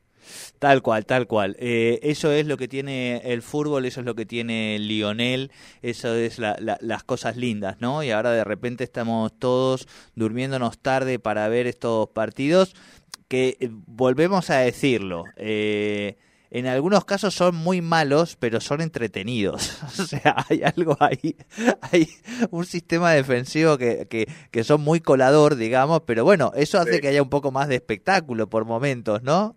Tal 0.60 0.80
cual, 0.80 1.06
tal 1.06 1.26
cual. 1.26 1.56
Eh, 1.58 1.98
eso 2.04 2.30
es 2.30 2.46
lo 2.46 2.56
que 2.56 2.68
tiene 2.68 3.16
el 3.32 3.42
fútbol, 3.42 3.84
eso 3.84 3.98
es 3.98 4.06
lo 4.06 4.14
que 4.14 4.26
tiene 4.26 4.78
Lionel, 4.78 5.50
eso 5.82 6.14
es 6.14 6.38
las 6.38 7.04
cosas 7.04 7.36
lindas, 7.36 7.80
¿no? 7.80 8.04
Y 8.04 8.12
ahora 8.12 8.30
de 8.30 8.44
repente 8.44 8.84
estamos 8.84 9.36
todos 9.36 9.88
durmiéndonos 10.14 10.78
tarde 10.78 11.18
para 11.18 11.48
ver 11.48 11.66
estos 11.66 12.08
partidos, 12.10 12.76
que 13.26 13.56
eh, 13.58 13.70
volvemos 13.70 14.50
a 14.50 14.58
decirlo. 14.58 15.24
Eh, 15.34 16.16
en 16.58 16.66
algunos 16.66 17.04
casos 17.04 17.34
son 17.34 17.54
muy 17.54 17.82
malos, 17.82 18.36
pero 18.36 18.60
son 18.60 18.80
entretenidos. 18.80 19.82
o 20.00 20.04
sea, 20.04 20.36
hay 20.48 20.62
algo 20.62 20.96
ahí, 21.00 21.36
hay 21.92 22.06
un 22.50 22.64
sistema 22.64 23.12
defensivo 23.12 23.76
que, 23.76 24.06
que, 24.08 24.26
que 24.50 24.64
son 24.64 24.80
muy 24.80 25.00
colador, 25.00 25.56
digamos, 25.56 26.00
pero 26.06 26.24
bueno, 26.24 26.52
eso 26.54 26.78
hace 26.78 27.00
que 27.00 27.08
haya 27.08 27.22
un 27.22 27.28
poco 27.28 27.52
más 27.52 27.68
de 27.68 27.74
espectáculo 27.74 28.48
por 28.48 28.64
momentos, 28.64 29.22
¿no? 29.22 29.54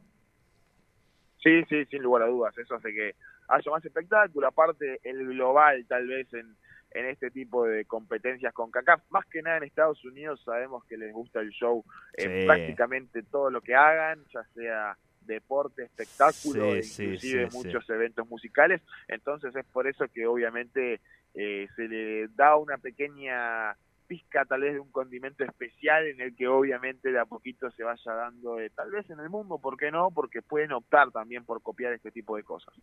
Sí, 1.41 1.63
sí, 1.69 1.85
sin 1.85 2.01
lugar 2.01 2.23
a 2.23 2.27
dudas, 2.27 2.57
eso 2.57 2.75
hace 2.75 2.93
que 2.93 3.15
haya 3.47 3.71
más 3.71 3.85
espectáculo, 3.85 4.47
aparte 4.47 4.99
el 5.03 5.25
global 5.25 5.85
tal 5.87 6.05
vez 6.05 6.27
en, 6.33 6.53
en 6.91 7.05
este 7.05 7.31
tipo 7.31 7.65
de 7.65 7.85
competencias 7.85 8.53
con 8.53 8.71
CACAF, 8.71 9.03
más 9.09 9.25
que 9.27 9.41
nada 9.41 9.55
en 9.55 9.63
Estados 9.63 10.03
Unidos 10.03 10.41
sabemos 10.43 10.83
que 10.83 10.97
les 10.97 11.13
gusta 11.13 11.39
el 11.39 11.51
show, 11.51 11.85
en 12.15 12.45
prácticamente 12.45 13.23
todo 13.23 13.49
lo 13.49 13.61
que 13.61 13.73
hagan, 13.73 14.21
ya 14.33 14.43
sea 14.53 14.97
deporte, 15.35 15.83
espectáculo, 15.83 16.75
inclusive 16.75 17.47
muchos 17.51 17.89
eventos 17.89 18.27
musicales. 18.27 18.81
Entonces 19.07 19.55
es 19.55 19.65
por 19.65 19.87
eso 19.87 20.05
que 20.13 20.27
obviamente 20.27 20.99
eh, 21.33 21.67
se 21.75 21.87
le 21.87 22.27
da 22.29 22.57
una 22.57 22.77
pequeña 22.77 23.77
pizca 24.09 24.43
tal 24.43 24.61
vez 24.61 24.73
de 24.73 24.79
un 24.79 24.91
condimento 24.91 25.43
especial 25.43 26.07
en 26.07 26.19
el 26.19 26.35
que 26.35 26.47
obviamente 26.47 27.11
de 27.11 27.19
a 27.19 27.25
poquito 27.25 27.69
se 27.69 27.83
vaya 27.83 28.11
dando 28.11 28.59
eh, 28.59 28.71
tal 28.71 28.89
vez 28.89 29.07
en 29.11 29.19
el 29.19 29.29
mundo, 29.29 29.59
¿por 29.59 29.77
qué 29.77 29.91
no? 29.91 30.09
Porque 30.09 30.41
pueden 30.41 30.71
optar 30.71 31.11
también 31.11 31.45
por 31.45 31.61
copiar 31.61 31.93
este 31.93 32.09
tipo 32.09 32.35
de 32.35 32.41
cosas. 32.41 32.73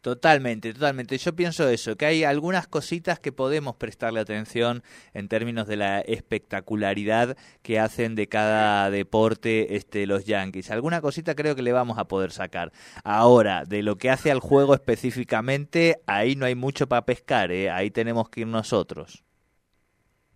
Totalmente, 0.00 0.72
totalmente. 0.72 1.18
Yo 1.18 1.34
pienso 1.34 1.68
eso, 1.68 1.96
que 1.96 2.06
hay 2.06 2.22
algunas 2.22 2.68
cositas 2.68 3.18
que 3.18 3.32
podemos 3.32 3.74
prestarle 3.74 4.20
atención 4.20 4.84
en 5.12 5.26
términos 5.26 5.66
de 5.66 5.76
la 5.76 6.00
espectacularidad 6.02 7.36
que 7.62 7.80
hacen 7.80 8.14
de 8.14 8.28
cada 8.28 8.90
deporte 8.90 9.74
este 9.74 10.06
los 10.06 10.24
Yankees. 10.24 10.70
Alguna 10.70 11.00
cosita 11.00 11.34
creo 11.34 11.56
que 11.56 11.62
le 11.62 11.72
vamos 11.72 11.98
a 11.98 12.04
poder 12.04 12.30
sacar. 12.30 12.70
Ahora, 13.02 13.64
de 13.64 13.82
lo 13.82 13.96
que 13.96 14.08
hace 14.08 14.30
al 14.30 14.38
juego 14.38 14.74
específicamente, 14.74 15.96
ahí 16.06 16.36
no 16.36 16.46
hay 16.46 16.54
mucho 16.54 16.86
para 16.86 17.04
pescar, 17.04 17.50
¿eh? 17.50 17.70
ahí 17.70 17.90
tenemos 17.90 18.30
que 18.30 18.42
ir 18.42 18.46
nosotros. 18.46 19.24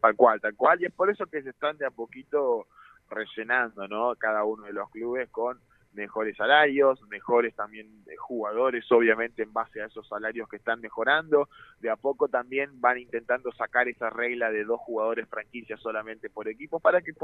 Tal 0.04 0.16
cual, 0.16 0.38
tal 0.38 0.54
cual, 0.54 0.82
y 0.82 0.84
es 0.84 0.92
por 0.92 1.08
eso 1.08 1.24
que 1.24 1.42
se 1.42 1.48
están 1.48 1.78
de 1.78 1.86
a 1.86 1.90
poquito 1.90 2.66
rellenando, 3.08 3.88
¿no? 3.88 4.14
Cada 4.16 4.44
uno 4.44 4.64
de 4.64 4.74
los 4.74 4.90
clubes 4.90 5.30
con 5.30 5.58
mejores 5.94 6.36
salarios, 6.36 7.00
mejores 7.08 7.54
también 7.54 7.88
jugadores, 8.18 8.84
obviamente 8.92 9.44
en 9.44 9.54
base 9.54 9.80
a 9.80 9.86
esos 9.86 10.06
salarios 10.06 10.46
que 10.46 10.56
están 10.56 10.82
mejorando. 10.82 11.48
De 11.80 11.88
a 11.88 11.96
poco 11.96 12.28
también 12.28 12.82
van 12.82 12.98
intentando 12.98 13.50
sacar 13.52 13.88
esa 13.88 14.10
regla 14.10 14.50
de 14.50 14.64
dos 14.64 14.78
jugadores 14.80 15.26
franquicias 15.26 15.80
solamente 15.80 16.28
por 16.28 16.48
equipo 16.48 16.80
para 16.80 17.00
que 17.00 17.14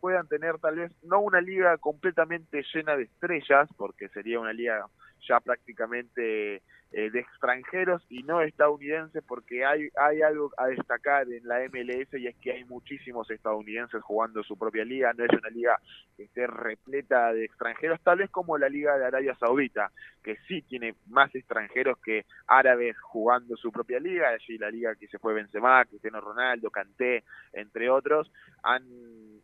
puedan 0.00 0.26
tener 0.26 0.58
tal 0.58 0.74
vez 0.74 0.92
no 1.04 1.20
una 1.20 1.40
liga 1.40 1.78
completamente 1.78 2.64
llena 2.74 2.96
de 2.96 3.04
estrellas, 3.04 3.68
porque 3.76 4.08
sería 4.08 4.40
una 4.40 4.52
liga 4.52 4.84
ya 5.28 5.38
prácticamente 5.38 6.62
eh, 6.90 7.10
de 7.10 7.20
extranjeros 7.20 8.02
y 8.08 8.22
no 8.22 8.40
estadounidenses 8.40 9.22
porque 9.26 9.64
hay, 9.64 9.88
hay 9.94 10.22
algo 10.22 10.50
a 10.56 10.68
destacar 10.68 11.30
en 11.30 11.46
la 11.46 11.60
MLS 11.68 12.14
y 12.14 12.26
es 12.26 12.36
que 12.36 12.52
hay 12.52 12.64
muchísimos 12.64 13.30
estadounidenses 13.30 14.02
jugando 14.02 14.42
su 14.42 14.56
propia 14.56 14.86
liga, 14.86 15.12
no 15.12 15.24
es 15.24 15.30
una 15.30 15.50
liga 15.50 15.78
que 16.16 16.24
esté 16.24 16.46
repleta 16.46 17.32
de 17.34 17.44
extranjeros, 17.44 18.00
tal 18.02 18.18
vez 18.18 18.30
como 18.30 18.56
la 18.56 18.70
liga 18.70 18.96
de 18.96 19.04
Arabia 19.04 19.36
Saudita, 19.38 19.92
que 20.22 20.36
sí 20.48 20.62
tiene 20.62 20.94
más 21.08 21.34
extranjeros 21.34 21.98
que 21.98 22.24
árabes 22.46 22.96
jugando 23.00 23.56
su 23.56 23.70
propia 23.70 24.00
liga, 24.00 24.30
allí 24.30 24.56
la 24.56 24.70
liga 24.70 24.94
que 24.94 25.08
se 25.08 25.18
fue 25.18 25.34
Benzema, 25.34 25.84
Cristiano 25.84 26.22
Ronaldo, 26.22 26.70
Kanté, 26.70 27.22
entre 27.52 27.90
otros, 27.90 28.32
han 28.62 28.82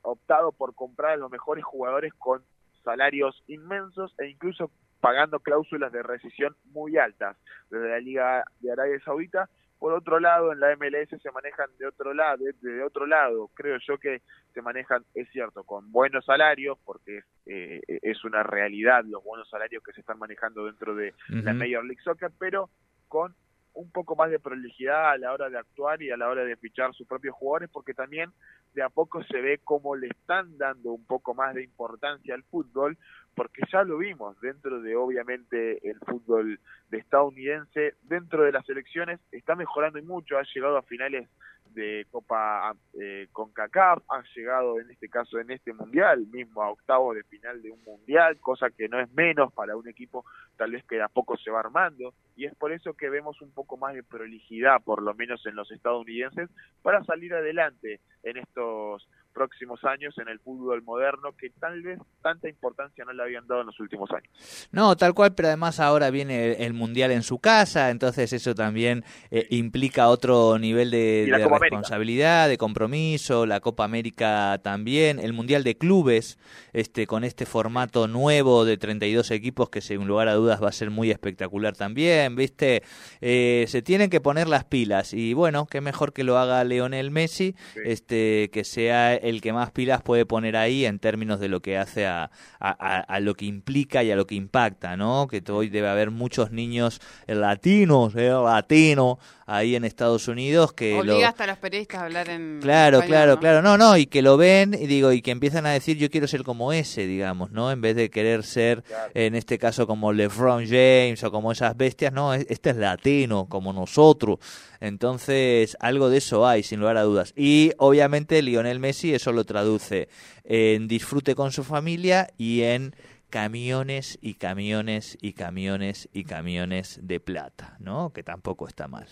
optado 0.01 0.53
por 0.53 0.75
comprar 0.75 1.13
a 1.13 1.17
los 1.19 1.31
mejores 1.31 1.63
jugadores 1.63 2.15
con 2.15 2.43
salarios 2.85 3.43
inmensos 3.49 4.15
e 4.19 4.29
incluso 4.29 4.71
pagando 5.05 5.39
cláusulas 5.39 5.93
de 5.93 6.03
rescisión 6.03 6.57
muy 6.73 6.97
altas 6.97 7.37
desde 7.69 7.91
la 7.91 8.01
Liga 8.01 8.43
de 8.61 8.73
Arabia 8.73 8.99
Saudita. 9.05 9.51
Por 9.79 9.93
otro 9.93 10.19
lado, 10.19 10.51
en 10.51 10.61
la 10.61 10.75
MLS 10.77 11.11
se 11.21 11.31
manejan 11.31 11.69
de 11.79 11.87
otro 11.87 12.15
lado, 12.15 12.43
de, 12.63 12.83
otro 12.83 13.07
lado, 13.07 13.51
creo 13.53 13.77
yo 13.87 13.99
que 13.99 14.23
se 14.55 14.63
manejan, 14.63 15.05
es 15.15 15.29
cierto, 15.29 15.63
con 15.65 15.93
buenos 15.93 16.25
salarios, 16.25 16.79
porque 16.87 17.21
eh, 17.45 17.83
es 17.87 18.25
una 18.25 18.43
realidad 18.45 19.05
los 19.05 19.23
buenos 19.23 19.47
salarios 19.51 19.83
que 19.85 19.93
se 19.93 20.01
están 20.01 20.19
manejando 20.19 20.65
dentro 20.65 20.95
de 20.95 21.13
la 21.29 21.53
Major 21.53 21.85
League 21.85 22.03
Soccer, 22.03 22.31
pero 22.39 22.71
con 23.07 23.35
un 23.75 23.91
poco 23.91 24.17
más 24.17 24.31
de 24.31 24.39
prolijidad 24.39 25.11
a 25.11 25.19
la 25.19 25.33
hora 25.33 25.51
de 25.51 25.59
actuar 25.59 26.03
y 26.03 26.11
a 26.11 26.17
la 26.17 26.29
hora 26.29 26.45
de 26.45 26.57
fichar 26.57 26.95
sus 26.95 27.07
propios 27.07 27.35
jugadores, 27.35 27.71
porque 27.71 27.93
también 27.93 28.31
de 28.73 28.83
a 28.83 28.89
poco 28.89 29.23
se 29.25 29.41
ve 29.41 29.61
cómo 29.63 29.97
le 29.97 30.09
están 30.09 30.57
dando 30.59 30.93
un 30.93 31.05
poco 31.05 31.35
más 31.35 31.55
de 31.55 31.65
importancia 31.65 32.35
al 32.35 32.45
fútbol, 32.45 32.97
porque 33.35 33.63
ya 33.73 33.83
lo 33.83 33.99
vimos 33.99 34.41
dentro 34.41 34.81
de 34.81 34.97
obviamente 34.97 35.89
el 35.89 35.99
fútbol 36.01 36.61
de 36.91 36.99
estadounidense, 36.99 37.95
dentro 38.03 38.45
de 38.45 38.53
las 38.53 38.65
selecciones 38.65 39.21
está 39.33 39.57
mejorando 39.57 39.99
y 39.99 40.03
mucho, 40.03 40.39
ha 40.39 40.45
llegado 40.55 40.77
a 40.77 40.83
finales 40.83 41.29
de 41.75 42.07
Copa 42.11 42.75
eh, 43.01 43.29
con 43.33 43.53
CACAF, 43.53 44.03
ha 44.09 44.23
llegado 44.35 44.81
en 44.81 44.91
este 44.91 45.09
caso 45.09 45.39
en 45.39 45.51
este 45.51 45.73
mundial, 45.73 46.27
mismo 46.27 46.63
a 46.63 46.71
octavo 46.71 47.15
de 47.15 47.25
final 47.25 47.61
de 47.63 47.71
un 47.71 47.83
mundial, 47.85 48.39
cosa 48.39 48.71
que 48.71 48.89
no 48.89 49.01
es 49.01 49.13
menos 49.13 49.53
para 49.53 49.77
un 49.77 49.89
equipo 49.89 50.25
tal 50.57 50.71
vez 50.73 50.85
que 50.85 50.97
de 50.97 51.03
a 51.03 51.09
poco 51.09 51.37
se 51.37 51.51
va 51.51 51.61
armando, 51.61 52.15
y 52.37 52.47
es 52.47 52.55
por 52.55 52.73
eso 52.73 52.95
que 52.95 53.11
vemos 53.11 53.41
un 53.43 53.53
poco 53.53 53.77
más 53.77 53.95
de 53.95 54.03
prolijidad, 54.03 54.83
por 54.83 55.03
lo 55.03 55.15
menos 55.15 55.45
en 55.47 55.57
los 55.57 55.71
estadounidenses, 55.71 56.49
para 56.83 57.05
salir 57.05 57.35
adelante 57.35 58.01
en 58.23 58.37
estos 58.37 59.09
próximos 59.35 59.85
años 59.85 60.17
en 60.19 60.29
el 60.29 60.39
fútbol 60.39 60.83
moderno 60.83 61.33
que 61.37 61.51
tal 61.51 61.83
vez 61.83 61.99
tanta 62.23 62.49
importancia 62.49 63.05
no 63.05 63.13
le 63.13 63.23
habían 63.23 63.47
dado 63.47 63.63
en 63.63 63.67
los 63.67 63.81
últimos 63.81 64.11
años. 64.13 64.69
No, 64.73 64.97
tal 64.97 65.13
cual, 65.13 65.35
pero 65.35 65.49
además 65.49 65.81
ahora 65.81 66.11
viene 66.11 66.53
el, 66.65 66.75
Mundial 66.75 67.13
en 67.13 67.23
su 67.23 67.39
casa, 67.39 67.91
entonces 67.91 68.33
eso 68.33 68.55
también 68.55 69.05
eh, 69.31 69.47
implica 69.51 70.09
otro 70.09 70.59
nivel 70.59 70.91
de, 70.91 71.27
responsabilidad, 71.29 72.49
de 72.49 72.59
compromiso, 72.59 73.47
la 73.47 73.61
Copa 73.61 73.85
América 73.85 74.61
también, 74.63 75.19
el 75.19 75.33
Mundial 75.33 75.65
de 75.65 75.77
Clubes, 75.77 76.39
este 76.73 77.07
con 77.07 77.25
este 77.25 77.47
formato 77.47 78.09
nuevo 78.09 78.65
de 78.65 78.77
32 78.77 79.31
equipos 79.31 79.71
que 79.71 79.81
sin 79.81 80.07
lugar 80.07 80.29
a 80.29 80.35
dudas 80.35 80.63
va 80.63 80.69
a 80.69 80.73
ser 80.73 80.91
muy 80.91 81.11
espectacular 81.11 81.77
también, 81.77 82.37
¿viste? 82.37 82.83
Eh, 83.21 83.65
se 83.69 83.83
tienen 83.83 84.11
que 84.11 84.21
poner 84.21 84.49
las 84.49 84.65
pilas 84.65 85.13
y 85.13 85.35
bueno, 85.35 85.67
qué 85.67 85.81
mejor 85.81 86.13
que 86.13 86.25
lo 86.25 86.39
haga 86.39 86.63
Leonel 86.65 87.11
Messi, 87.11 87.55
este 87.85 88.51
que 88.53 88.65
sea 88.65 89.15
el 89.25 89.41
que 89.41 89.53
más 89.53 89.71
pilas 89.71 90.03
puede 90.03 90.27
poner 90.27 90.57
ahí 90.57 90.85
en 90.85 90.99
términos 90.99 91.41
de 91.41 91.49
lo 91.49 91.61
que 91.61 91.79
hace 91.79 92.07
a, 92.07 92.31
a, 92.61 93.21
lo 93.21 93.35
que 93.35 93.47
implica 93.47 94.03
y 94.03 94.11
a 94.11 94.17
lo 94.17 94.27
que 94.27 94.35
impacta, 94.35 94.97
¿no? 94.97 95.27
Que 95.29 95.43
hoy 95.51 95.69
debe 95.69 95.89
haber 95.89 96.11
muchos 96.11 96.51
niños 96.51 97.01
latinos, 97.27 98.15
eh, 98.17 98.31
latino, 98.31 99.19
ahí 99.47 99.77
en 99.77 99.85
Estados 99.85 100.29
Unidos 100.29 100.73
que 100.73 100.99
obliga 100.99 101.29
hasta 101.29 101.45
a 101.45 101.47
los 101.49 101.59
periodistas 101.59 102.01
a 102.01 102.05
hablar 102.05 102.31
en 102.31 102.61
claro 102.63 103.03
claro 103.03 103.39
claro. 103.39 103.63
No 103.63 103.77
no 103.77 103.97
y 103.97 104.07
que 104.07 104.23
lo 104.23 104.37
ven 104.37 104.75
y 104.75 104.87
digo 104.87 105.13
y 105.13 105.21
que 105.23 105.31
empiezan 105.31 105.67
a 105.67 105.73
decir 105.73 105.99
yo 105.99 106.11
quiero 106.11 106.27
ser 106.27 106.45
como 106.45 106.73
ese 106.73 107.07
digamos 107.07 107.51
no 107.51 107.71
en 107.71 107.81
vez 107.81 107.97
de 107.97 108.11
querer 108.11 108.43
ser 108.43 108.85
en 109.13 109.35
este 109.35 109.59
caso 109.59 109.87
como 109.87 110.13
LeBron 110.13 110.67
James 110.67 111.23
o 111.25 111.31
como 111.31 111.53
esas 111.53 111.77
bestias 111.77 112.13
no 112.13 112.33
este 112.35 112.71
es 112.71 112.77
latino 112.77 113.47
como 113.49 113.73
nosotros. 113.73 114.39
Entonces 114.81 115.77
algo 115.81 116.11
de 116.11 116.19
eso 116.19 116.47
hay 116.47 116.63
sin 116.63 116.81
lugar 116.81 116.97
a 116.97 117.03
dudas. 117.03 117.33
Y 117.37 117.73
obviamente 117.79 118.43
Lionel 118.43 118.81
Messi 118.81 119.14
eso 119.15 119.33
lo 119.33 119.45
traduce 119.45 120.09
en 120.45 120.89
disfrute 120.89 121.35
con 121.35 121.53
su 121.53 121.65
familia 121.65 122.29
y 122.37 122.63
en 122.63 122.95
camiones 123.31 124.19
y 124.21 124.35
camiones 124.35 125.19
y 125.21 125.33
camiones 125.33 126.09
y 126.13 126.25
camiones 126.25 127.01
de 127.03 127.19
plata, 127.19 127.77
¿no? 127.81 128.13
Que 128.13 128.23
tampoco 128.23 128.69
está 128.69 128.87
mal. 128.87 129.09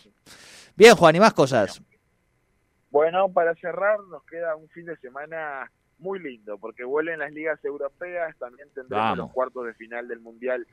Bien, 0.77 0.95
Juan, 0.95 1.17
y 1.17 1.21
más 1.21 1.35
cosas. 1.35 1.83
Bueno, 2.91 3.33
para 3.33 3.55
cerrar, 3.57 3.99
nos 4.11 4.23
queda 4.25 4.55
un 4.55 4.69
fin 4.69 4.87
de 4.87 4.97
semana 4.99 5.71
muy 6.03 6.19
lindo, 6.19 6.59
porque 6.59 6.85
vuelven 6.85 7.21
las 7.21 7.33
ligas 7.33 7.65
europeas, 7.65 8.37
también 8.39 8.69
tendremos 8.75 9.17
los 9.17 9.33
cuartos 9.33 9.67
de 9.67 9.75
final 9.75 10.09
del 10.09 10.21
Mundial 10.21 10.67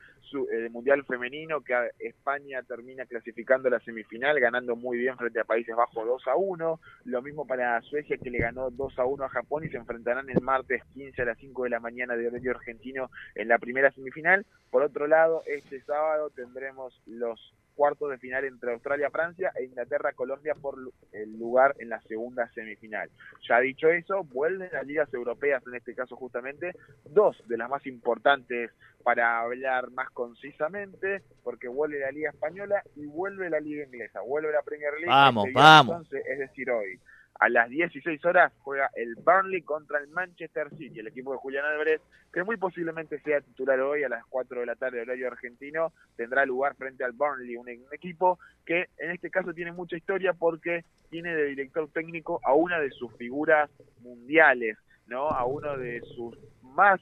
eh, 0.52 0.70
mundial 0.70 1.04
femenino, 1.06 1.62
que 1.62 1.74
España 2.00 2.62
termina 2.64 3.06
clasificando 3.06 3.70
la 3.70 3.80
semifinal, 3.80 4.40
ganando 4.40 4.76
muy 4.76 4.98
bien 4.98 5.18
frente 5.18 5.40
a 5.40 5.44
Países 5.44 5.76
Bajos 5.76 6.06
2 6.06 6.28
a 6.28 6.36
1, 6.36 6.80
lo 7.06 7.22
mismo 7.22 7.48
para 7.48 7.82
Suecia, 7.82 8.18
que 8.18 8.30
le 8.30 8.40
ganó 8.40 8.70
2 8.70 9.00
a 9.00 9.06
1 9.06 9.24
a 9.24 9.30
Japón 9.30 9.64
y 9.64 9.70
se 9.70 9.78
enfrentarán 9.78 10.30
el 10.30 10.42
martes 10.42 10.84
15 10.94 11.22
a 11.22 11.26
las 11.26 11.38
5 11.38 11.64
de 11.64 11.70
la 11.70 11.80
mañana 11.80 12.16
de 12.16 12.28
horario 12.28 12.52
argentino 12.52 13.10
en 13.36 13.48
la 13.48 13.58
primera 13.58 13.92
semifinal. 13.92 14.46
Por 14.70 14.84
otro 14.84 15.08
lado, 15.08 15.44
este 15.46 15.82
sábado 15.82 16.30
tendremos 16.30 17.02
los 17.06 17.54
cuartos 17.80 18.10
de 18.10 18.18
final 18.18 18.44
entre 18.44 18.74
Australia, 18.74 19.10
Francia 19.10 19.54
e 19.56 19.64
Inglaterra, 19.64 20.12
Colombia 20.12 20.54
por 20.54 20.76
el 21.14 21.40
lugar 21.40 21.78
en 21.80 21.88
la 21.88 22.02
segunda 22.02 22.52
semifinal. 22.52 23.10
Ya 23.48 23.62
dicho 23.62 23.88
eso, 23.88 24.26
vuelven 24.26 24.68
las 24.74 24.86
ligas 24.86 25.14
europeas, 25.14 25.64
en 25.66 25.76
este 25.76 25.96
caso 25.96 26.18
justamente, 26.18 26.76
dos 27.06 27.42
de 27.48 27.56
las 27.56 27.70
más 27.70 27.88
importantes 27.88 28.72
para 29.02 29.40
hablar 29.40 29.92
más 29.92 30.10
concisamente, 30.10 31.22
porque 31.42 31.70
vuelve 31.70 32.02
la 32.02 32.12
Liga 32.12 32.32
Española 32.32 32.84
y 32.98 33.06
vuelve 33.06 33.50
la 33.50 33.62
Liga 33.62 33.86
Inglesa, 33.86 34.20
vuelve 34.20 34.52
la 34.52 34.62
Premier 34.62 34.96
League. 34.96 35.08
Vamos, 35.08 35.48
vamos. 35.54 36.08
es 36.12 36.40
decir, 36.40 36.70
hoy. 36.70 37.00
A 37.40 37.48
las 37.48 37.70
16 37.70 38.24
horas 38.26 38.52
juega 38.60 38.90
el 38.96 39.16
Burnley 39.16 39.62
contra 39.62 40.00
el 40.00 40.10
Manchester 40.10 40.70
City, 40.72 41.00
el 41.00 41.08
equipo 41.08 41.32
de 41.32 41.38
Julián 41.38 41.64
Álvarez, 41.64 42.02
que 42.34 42.44
muy 42.44 42.58
posiblemente 42.58 43.18
sea 43.22 43.40
titular 43.40 43.80
hoy 43.80 44.04
a 44.04 44.10
las 44.10 44.26
4 44.26 44.60
de 44.60 44.66
la 44.66 44.76
tarde 44.76 45.02
horario 45.02 45.28
argentino, 45.28 45.94
tendrá 46.18 46.46
lugar 46.46 46.76
frente 46.76 47.06
al 47.06 47.14
Burnley, 47.14 47.56
un, 47.56 47.70
equipo 47.70 48.40
que 48.66 48.88
en 48.98 49.12
este 49.12 49.30
caso 49.30 49.54
tiene 49.54 49.72
mucha 49.72 49.96
historia 49.96 50.34
porque 50.34 50.84
tiene 51.10 51.34
de 51.34 51.46
director 51.46 51.90
técnico 51.92 52.42
a 52.44 52.54
una 52.54 52.78
de 52.78 52.92
sus 52.92 53.16
figuras 53.16 53.70
mundiales, 54.02 54.78
¿no? 55.08 55.30
A 55.30 55.46
uno 55.46 55.78
de 55.78 56.02
sus 56.02 56.38
más 56.62 57.00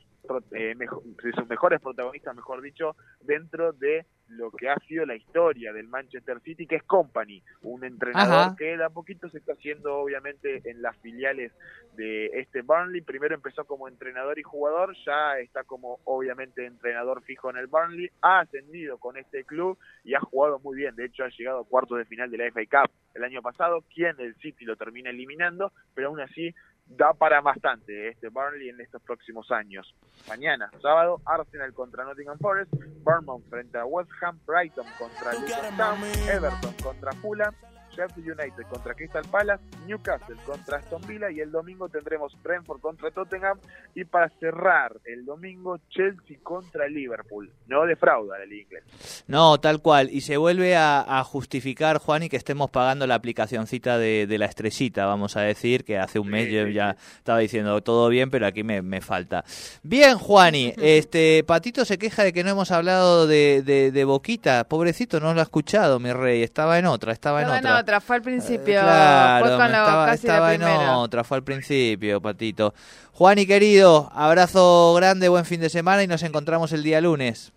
eh, 0.52 0.76
de 0.78 1.32
sus 1.32 1.47
mejores 1.50 1.82
protagonistas, 1.82 2.36
mejor 2.36 2.62
dicho, 2.62 2.95
dentro 3.21 3.73
de 3.73 4.06
lo 4.29 4.51
que 4.51 4.69
ha 4.69 4.77
sido 4.87 5.05
la 5.05 5.15
historia 5.15 5.73
del 5.73 5.87
Manchester 5.87 6.39
City, 6.41 6.67
que 6.67 6.77
es 6.77 6.83
Company, 6.83 7.41
un 7.61 7.83
entrenador 7.83 8.55
que 8.55 8.77
de 8.77 8.83
a 8.83 8.89
poquito 8.89 9.29
se 9.29 9.37
está 9.37 9.53
haciendo 9.53 9.97
obviamente 9.97 10.61
en 10.69 10.81
las 10.81 10.97
filiales 10.97 11.51
de 11.95 12.27
este 12.33 12.61
Burnley. 12.61 13.01
Primero 13.01 13.35
empezó 13.35 13.65
como 13.65 13.87
entrenador 13.87 14.37
y 14.39 14.43
jugador, 14.43 14.95
ya 15.05 15.39
está 15.39 15.63
como 15.63 15.99
obviamente 16.03 16.65
entrenador 16.65 17.23
fijo 17.23 17.49
en 17.49 17.57
el 17.57 17.67
Burnley, 17.67 18.09
ha 18.21 18.39
ascendido 18.39 18.97
con 18.97 19.17
este 19.17 19.43
club 19.43 19.77
y 20.03 20.13
ha 20.13 20.19
jugado 20.19 20.59
muy 20.59 20.77
bien. 20.77 20.95
De 20.95 21.05
hecho, 21.05 21.23
ha 21.23 21.29
llegado 21.29 21.61
a 21.61 21.65
cuartos 21.65 21.97
de 21.97 22.05
final 22.05 22.29
de 22.29 22.37
la 22.37 22.51
FA 22.51 22.83
Cup 22.83 22.91
el 23.13 23.23
año 23.23 23.41
pasado, 23.41 23.83
quien 23.93 24.15
el 24.19 24.35
City 24.35 24.65
lo 24.65 24.75
termina 24.75 25.09
eliminando, 25.09 25.71
pero 25.95 26.09
aún 26.09 26.19
así 26.19 26.53
da 26.89 27.13
para 27.13 27.41
bastante 27.41 28.10
este 28.10 28.30
Burnley 28.30 28.69
en 28.69 28.82
estos 28.82 29.02
próximos 29.04 29.52
años. 29.52 29.93
Mañana, 30.28 30.69
sábado, 30.82 31.21
Arsenal 31.26 31.73
contra 31.73 32.04
Nottingham 32.04 32.38
Forest, 32.39 32.73
Bournemouth 33.04 33.43
frente 33.50 33.78
a 33.78 33.86
West 33.86 34.10
Ham, 34.21 34.39
Brighton 34.45 34.86
contra 34.97 35.34
Luton 35.34 36.30
Everton 36.30 36.73
contra 36.84 37.12
Fulham, 37.13 37.54
Sheffield 37.97 38.39
United 38.39 38.63
contra 38.69 38.93
Crystal 38.93 39.23
Palace, 39.29 39.63
Newcastle 39.88 40.36
contra 40.45 40.77
Aston 40.77 41.01
Villa 41.07 41.31
y 41.31 41.39
el 41.39 41.51
domingo 41.51 41.89
tendremos 41.89 42.33
Brentford 42.43 42.79
contra 42.79 43.10
Tottenham 43.12 43.57
y 43.95 44.05
para 44.05 44.29
cerrar 44.39 44.93
el 45.05 45.25
domingo 45.25 45.79
Chelsea 45.89 46.38
contra 46.43 46.88
Liverpool. 46.88 47.51
No 47.67 47.86
defrauda 47.86 48.38
la 48.38 48.45
liga 48.45 48.63
inglesa. 48.63 49.23
No, 49.27 49.60
tal 49.60 49.81
cual. 49.81 50.10
Y 50.12 50.21
se 50.21 50.38
vuelve 50.38 50.75
a, 50.75 51.23
justificar, 51.23 51.97
Juan, 51.97 52.23
y 52.23 52.29
que 52.29 52.38
estemos 52.38 52.69
pagando 52.69 53.07
la 53.07 53.15
aplicacioncita 53.15 53.97
de, 53.97 54.27
la 54.38 54.45
estrellita, 54.45 55.05
vamos 55.05 55.36
a 55.36 55.41
decir, 55.41 55.83
que 55.83 55.97
hace 55.97 56.19
un 56.19 56.29
mes 56.29 56.51
yo 56.51 56.67
ya 56.67 56.95
estaba 57.17 57.39
diciendo 57.39 57.81
todo 57.81 58.07
bien, 58.10 58.29
pero 58.29 58.45
aquí 58.45 58.63
me, 58.63 59.01
falta. 59.01 59.43
Bien, 59.83 60.17
Juani, 60.17 60.73
este 60.77 61.43
Patito 61.45 61.86
se 61.86 61.97
queja 61.97 62.23
de 62.23 62.33
que 62.33 62.43
no 62.43 62.51
hemos 62.51 62.71
hablado 62.71 63.25
de, 63.25 63.63
de, 63.63 64.05
Boquita. 64.05 64.65
Pobrecito, 64.65 65.19
no 65.19 65.33
lo 65.33 65.39
ha 65.39 65.43
escuchado, 65.43 65.99
mi 65.99 66.13
rey. 66.13 66.43
Estaba 66.43 66.77
en 66.77 66.86
otra, 66.86 67.12
estaba, 67.12 67.41
en 67.41 67.49
otra 67.49 67.57
otra, 67.79 67.87
fue 68.02 68.17
al 68.17 68.21
principio. 68.21 68.80
claro, 68.80 70.12
estaba, 70.12 70.54
en 70.54 70.63
otra, 70.63 71.23
fue 71.23 71.38
al 71.38 71.43
principio, 71.43 72.21
Patito. 72.21 72.73
Juan 73.13 73.39
y 73.39 73.47
querido, 73.47 74.10
abrazo 74.13 74.93
grande, 74.95 75.30
buen 75.30 75.45
fin 75.45 75.60
de 75.60 75.69
semana 75.69 76.04
y 76.04 76.08
nos 76.08 76.23
encontramos 76.23 76.71
el 76.73 76.84
día 76.84 77.02
lunes. 77.02 77.54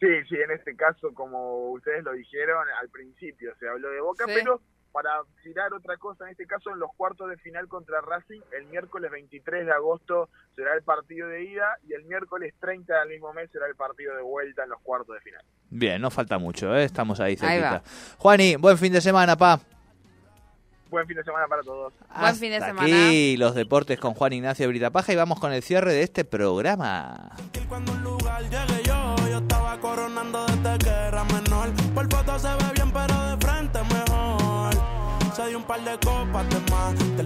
Sí, 0.00 0.06
sí, 0.28 0.36
en 0.36 0.52
este 0.52 0.76
caso, 0.76 1.12
como 1.12 1.70
ustedes 1.70 2.04
lo 2.04 2.12
dijeron, 2.12 2.66
al 2.80 2.88
principio 2.88 3.52
se 3.58 3.68
habló 3.68 3.90
de 3.90 4.00
Boca, 4.00 4.24
pero 4.26 4.60
para 4.92 5.10
tirar 5.42 5.72
otra 5.74 5.96
cosa, 5.96 6.24
en 6.24 6.30
este 6.30 6.46
caso 6.46 6.70
en 6.70 6.78
los 6.78 6.90
cuartos 6.96 7.28
de 7.30 7.36
final 7.38 7.68
contra 7.68 8.00
Racing, 8.00 8.40
el 8.56 8.66
miércoles 8.66 9.10
23 9.10 9.66
de 9.66 9.72
agosto 9.72 10.28
será 10.56 10.74
el 10.74 10.82
partido 10.82 11.28
de 11.28 11.44
ida 11.44 11.78
y 11.88 11.92
el 11.92 12.04
miércoles 12.04 12.54
30 12.60 13.00
del 13.00 13.08
mismo 13.10 13.32
mes 13.32 13.50
será 13.50 13.66
el 13.66 13.74
partido 13.76 14.14
de 14.16 14.22
vuelta 14.22 14.64
en 14.64 14.70
los 14.70 14.80
cuartos 14.80 15.14
de 15.14 15.20
final. 15.20 15.44
Bien, 15.70 16.00
no 16.00 16.10
falta 16.10 16.38
mucho, 16.38 16.74
¿eh? 16.74 16.84
estamos 16.84 17.20
ahí 17.20 17.36
cerquita. 17.36 17.82
Juani, 18.18 18.56
buen 18.56 18.78
fin 18.78 18.92
de 18.92 19.00
semana, 19.00 19.36
pa. 19.36 19.60
Buen 20.90 21.06
fin 21.06 21.16
de 21.16 21.24
semana 21.24 21.46
para 21.46 21.62
todos. 21.62 21.92
Buen 22.18 22.36
fin 22.36 22.50
de 22.50 22.60
semana. 22.60 22.82
Aquí 22.82 23.36
los 23.36 23.54
deportes 23.54 23.98
con 23.98 24.14
Juan 24.14 24.32
Ignacio 24.32 24.66
Britapaja 24.68 25.12
y 25.12 25.16
vamos 25.16 25.38
con 25.38 25.52
el 25.52 25.62
cierre 25.62 25.92
de 25.92 26.02
este 26.02 26.24
programa. 26.24 27.30
Cuando 27.68 27.92
un 27.92 28.02
lugar 28.02 28.42
llegué 28.42 28.82
yo, 28.84 29.16
yo 29.28 29.38
estaba 29.38 29.78
coronando 29.78 30.46
desde 30.46 30.78
que 30.78 30.90
era 30.90 31.24
menor. 31.24 31.68
Por 31.94 32.10
foto 32.10 32.38
se 32.38 32.48
ve 32.48 32.77
dio 35.48 35.58
un 35.58 35.64
par 35.64 35.82
de 35.82 35.98
copas 35.98 36.48
de 36.48 36.70
más. 36.70 37.18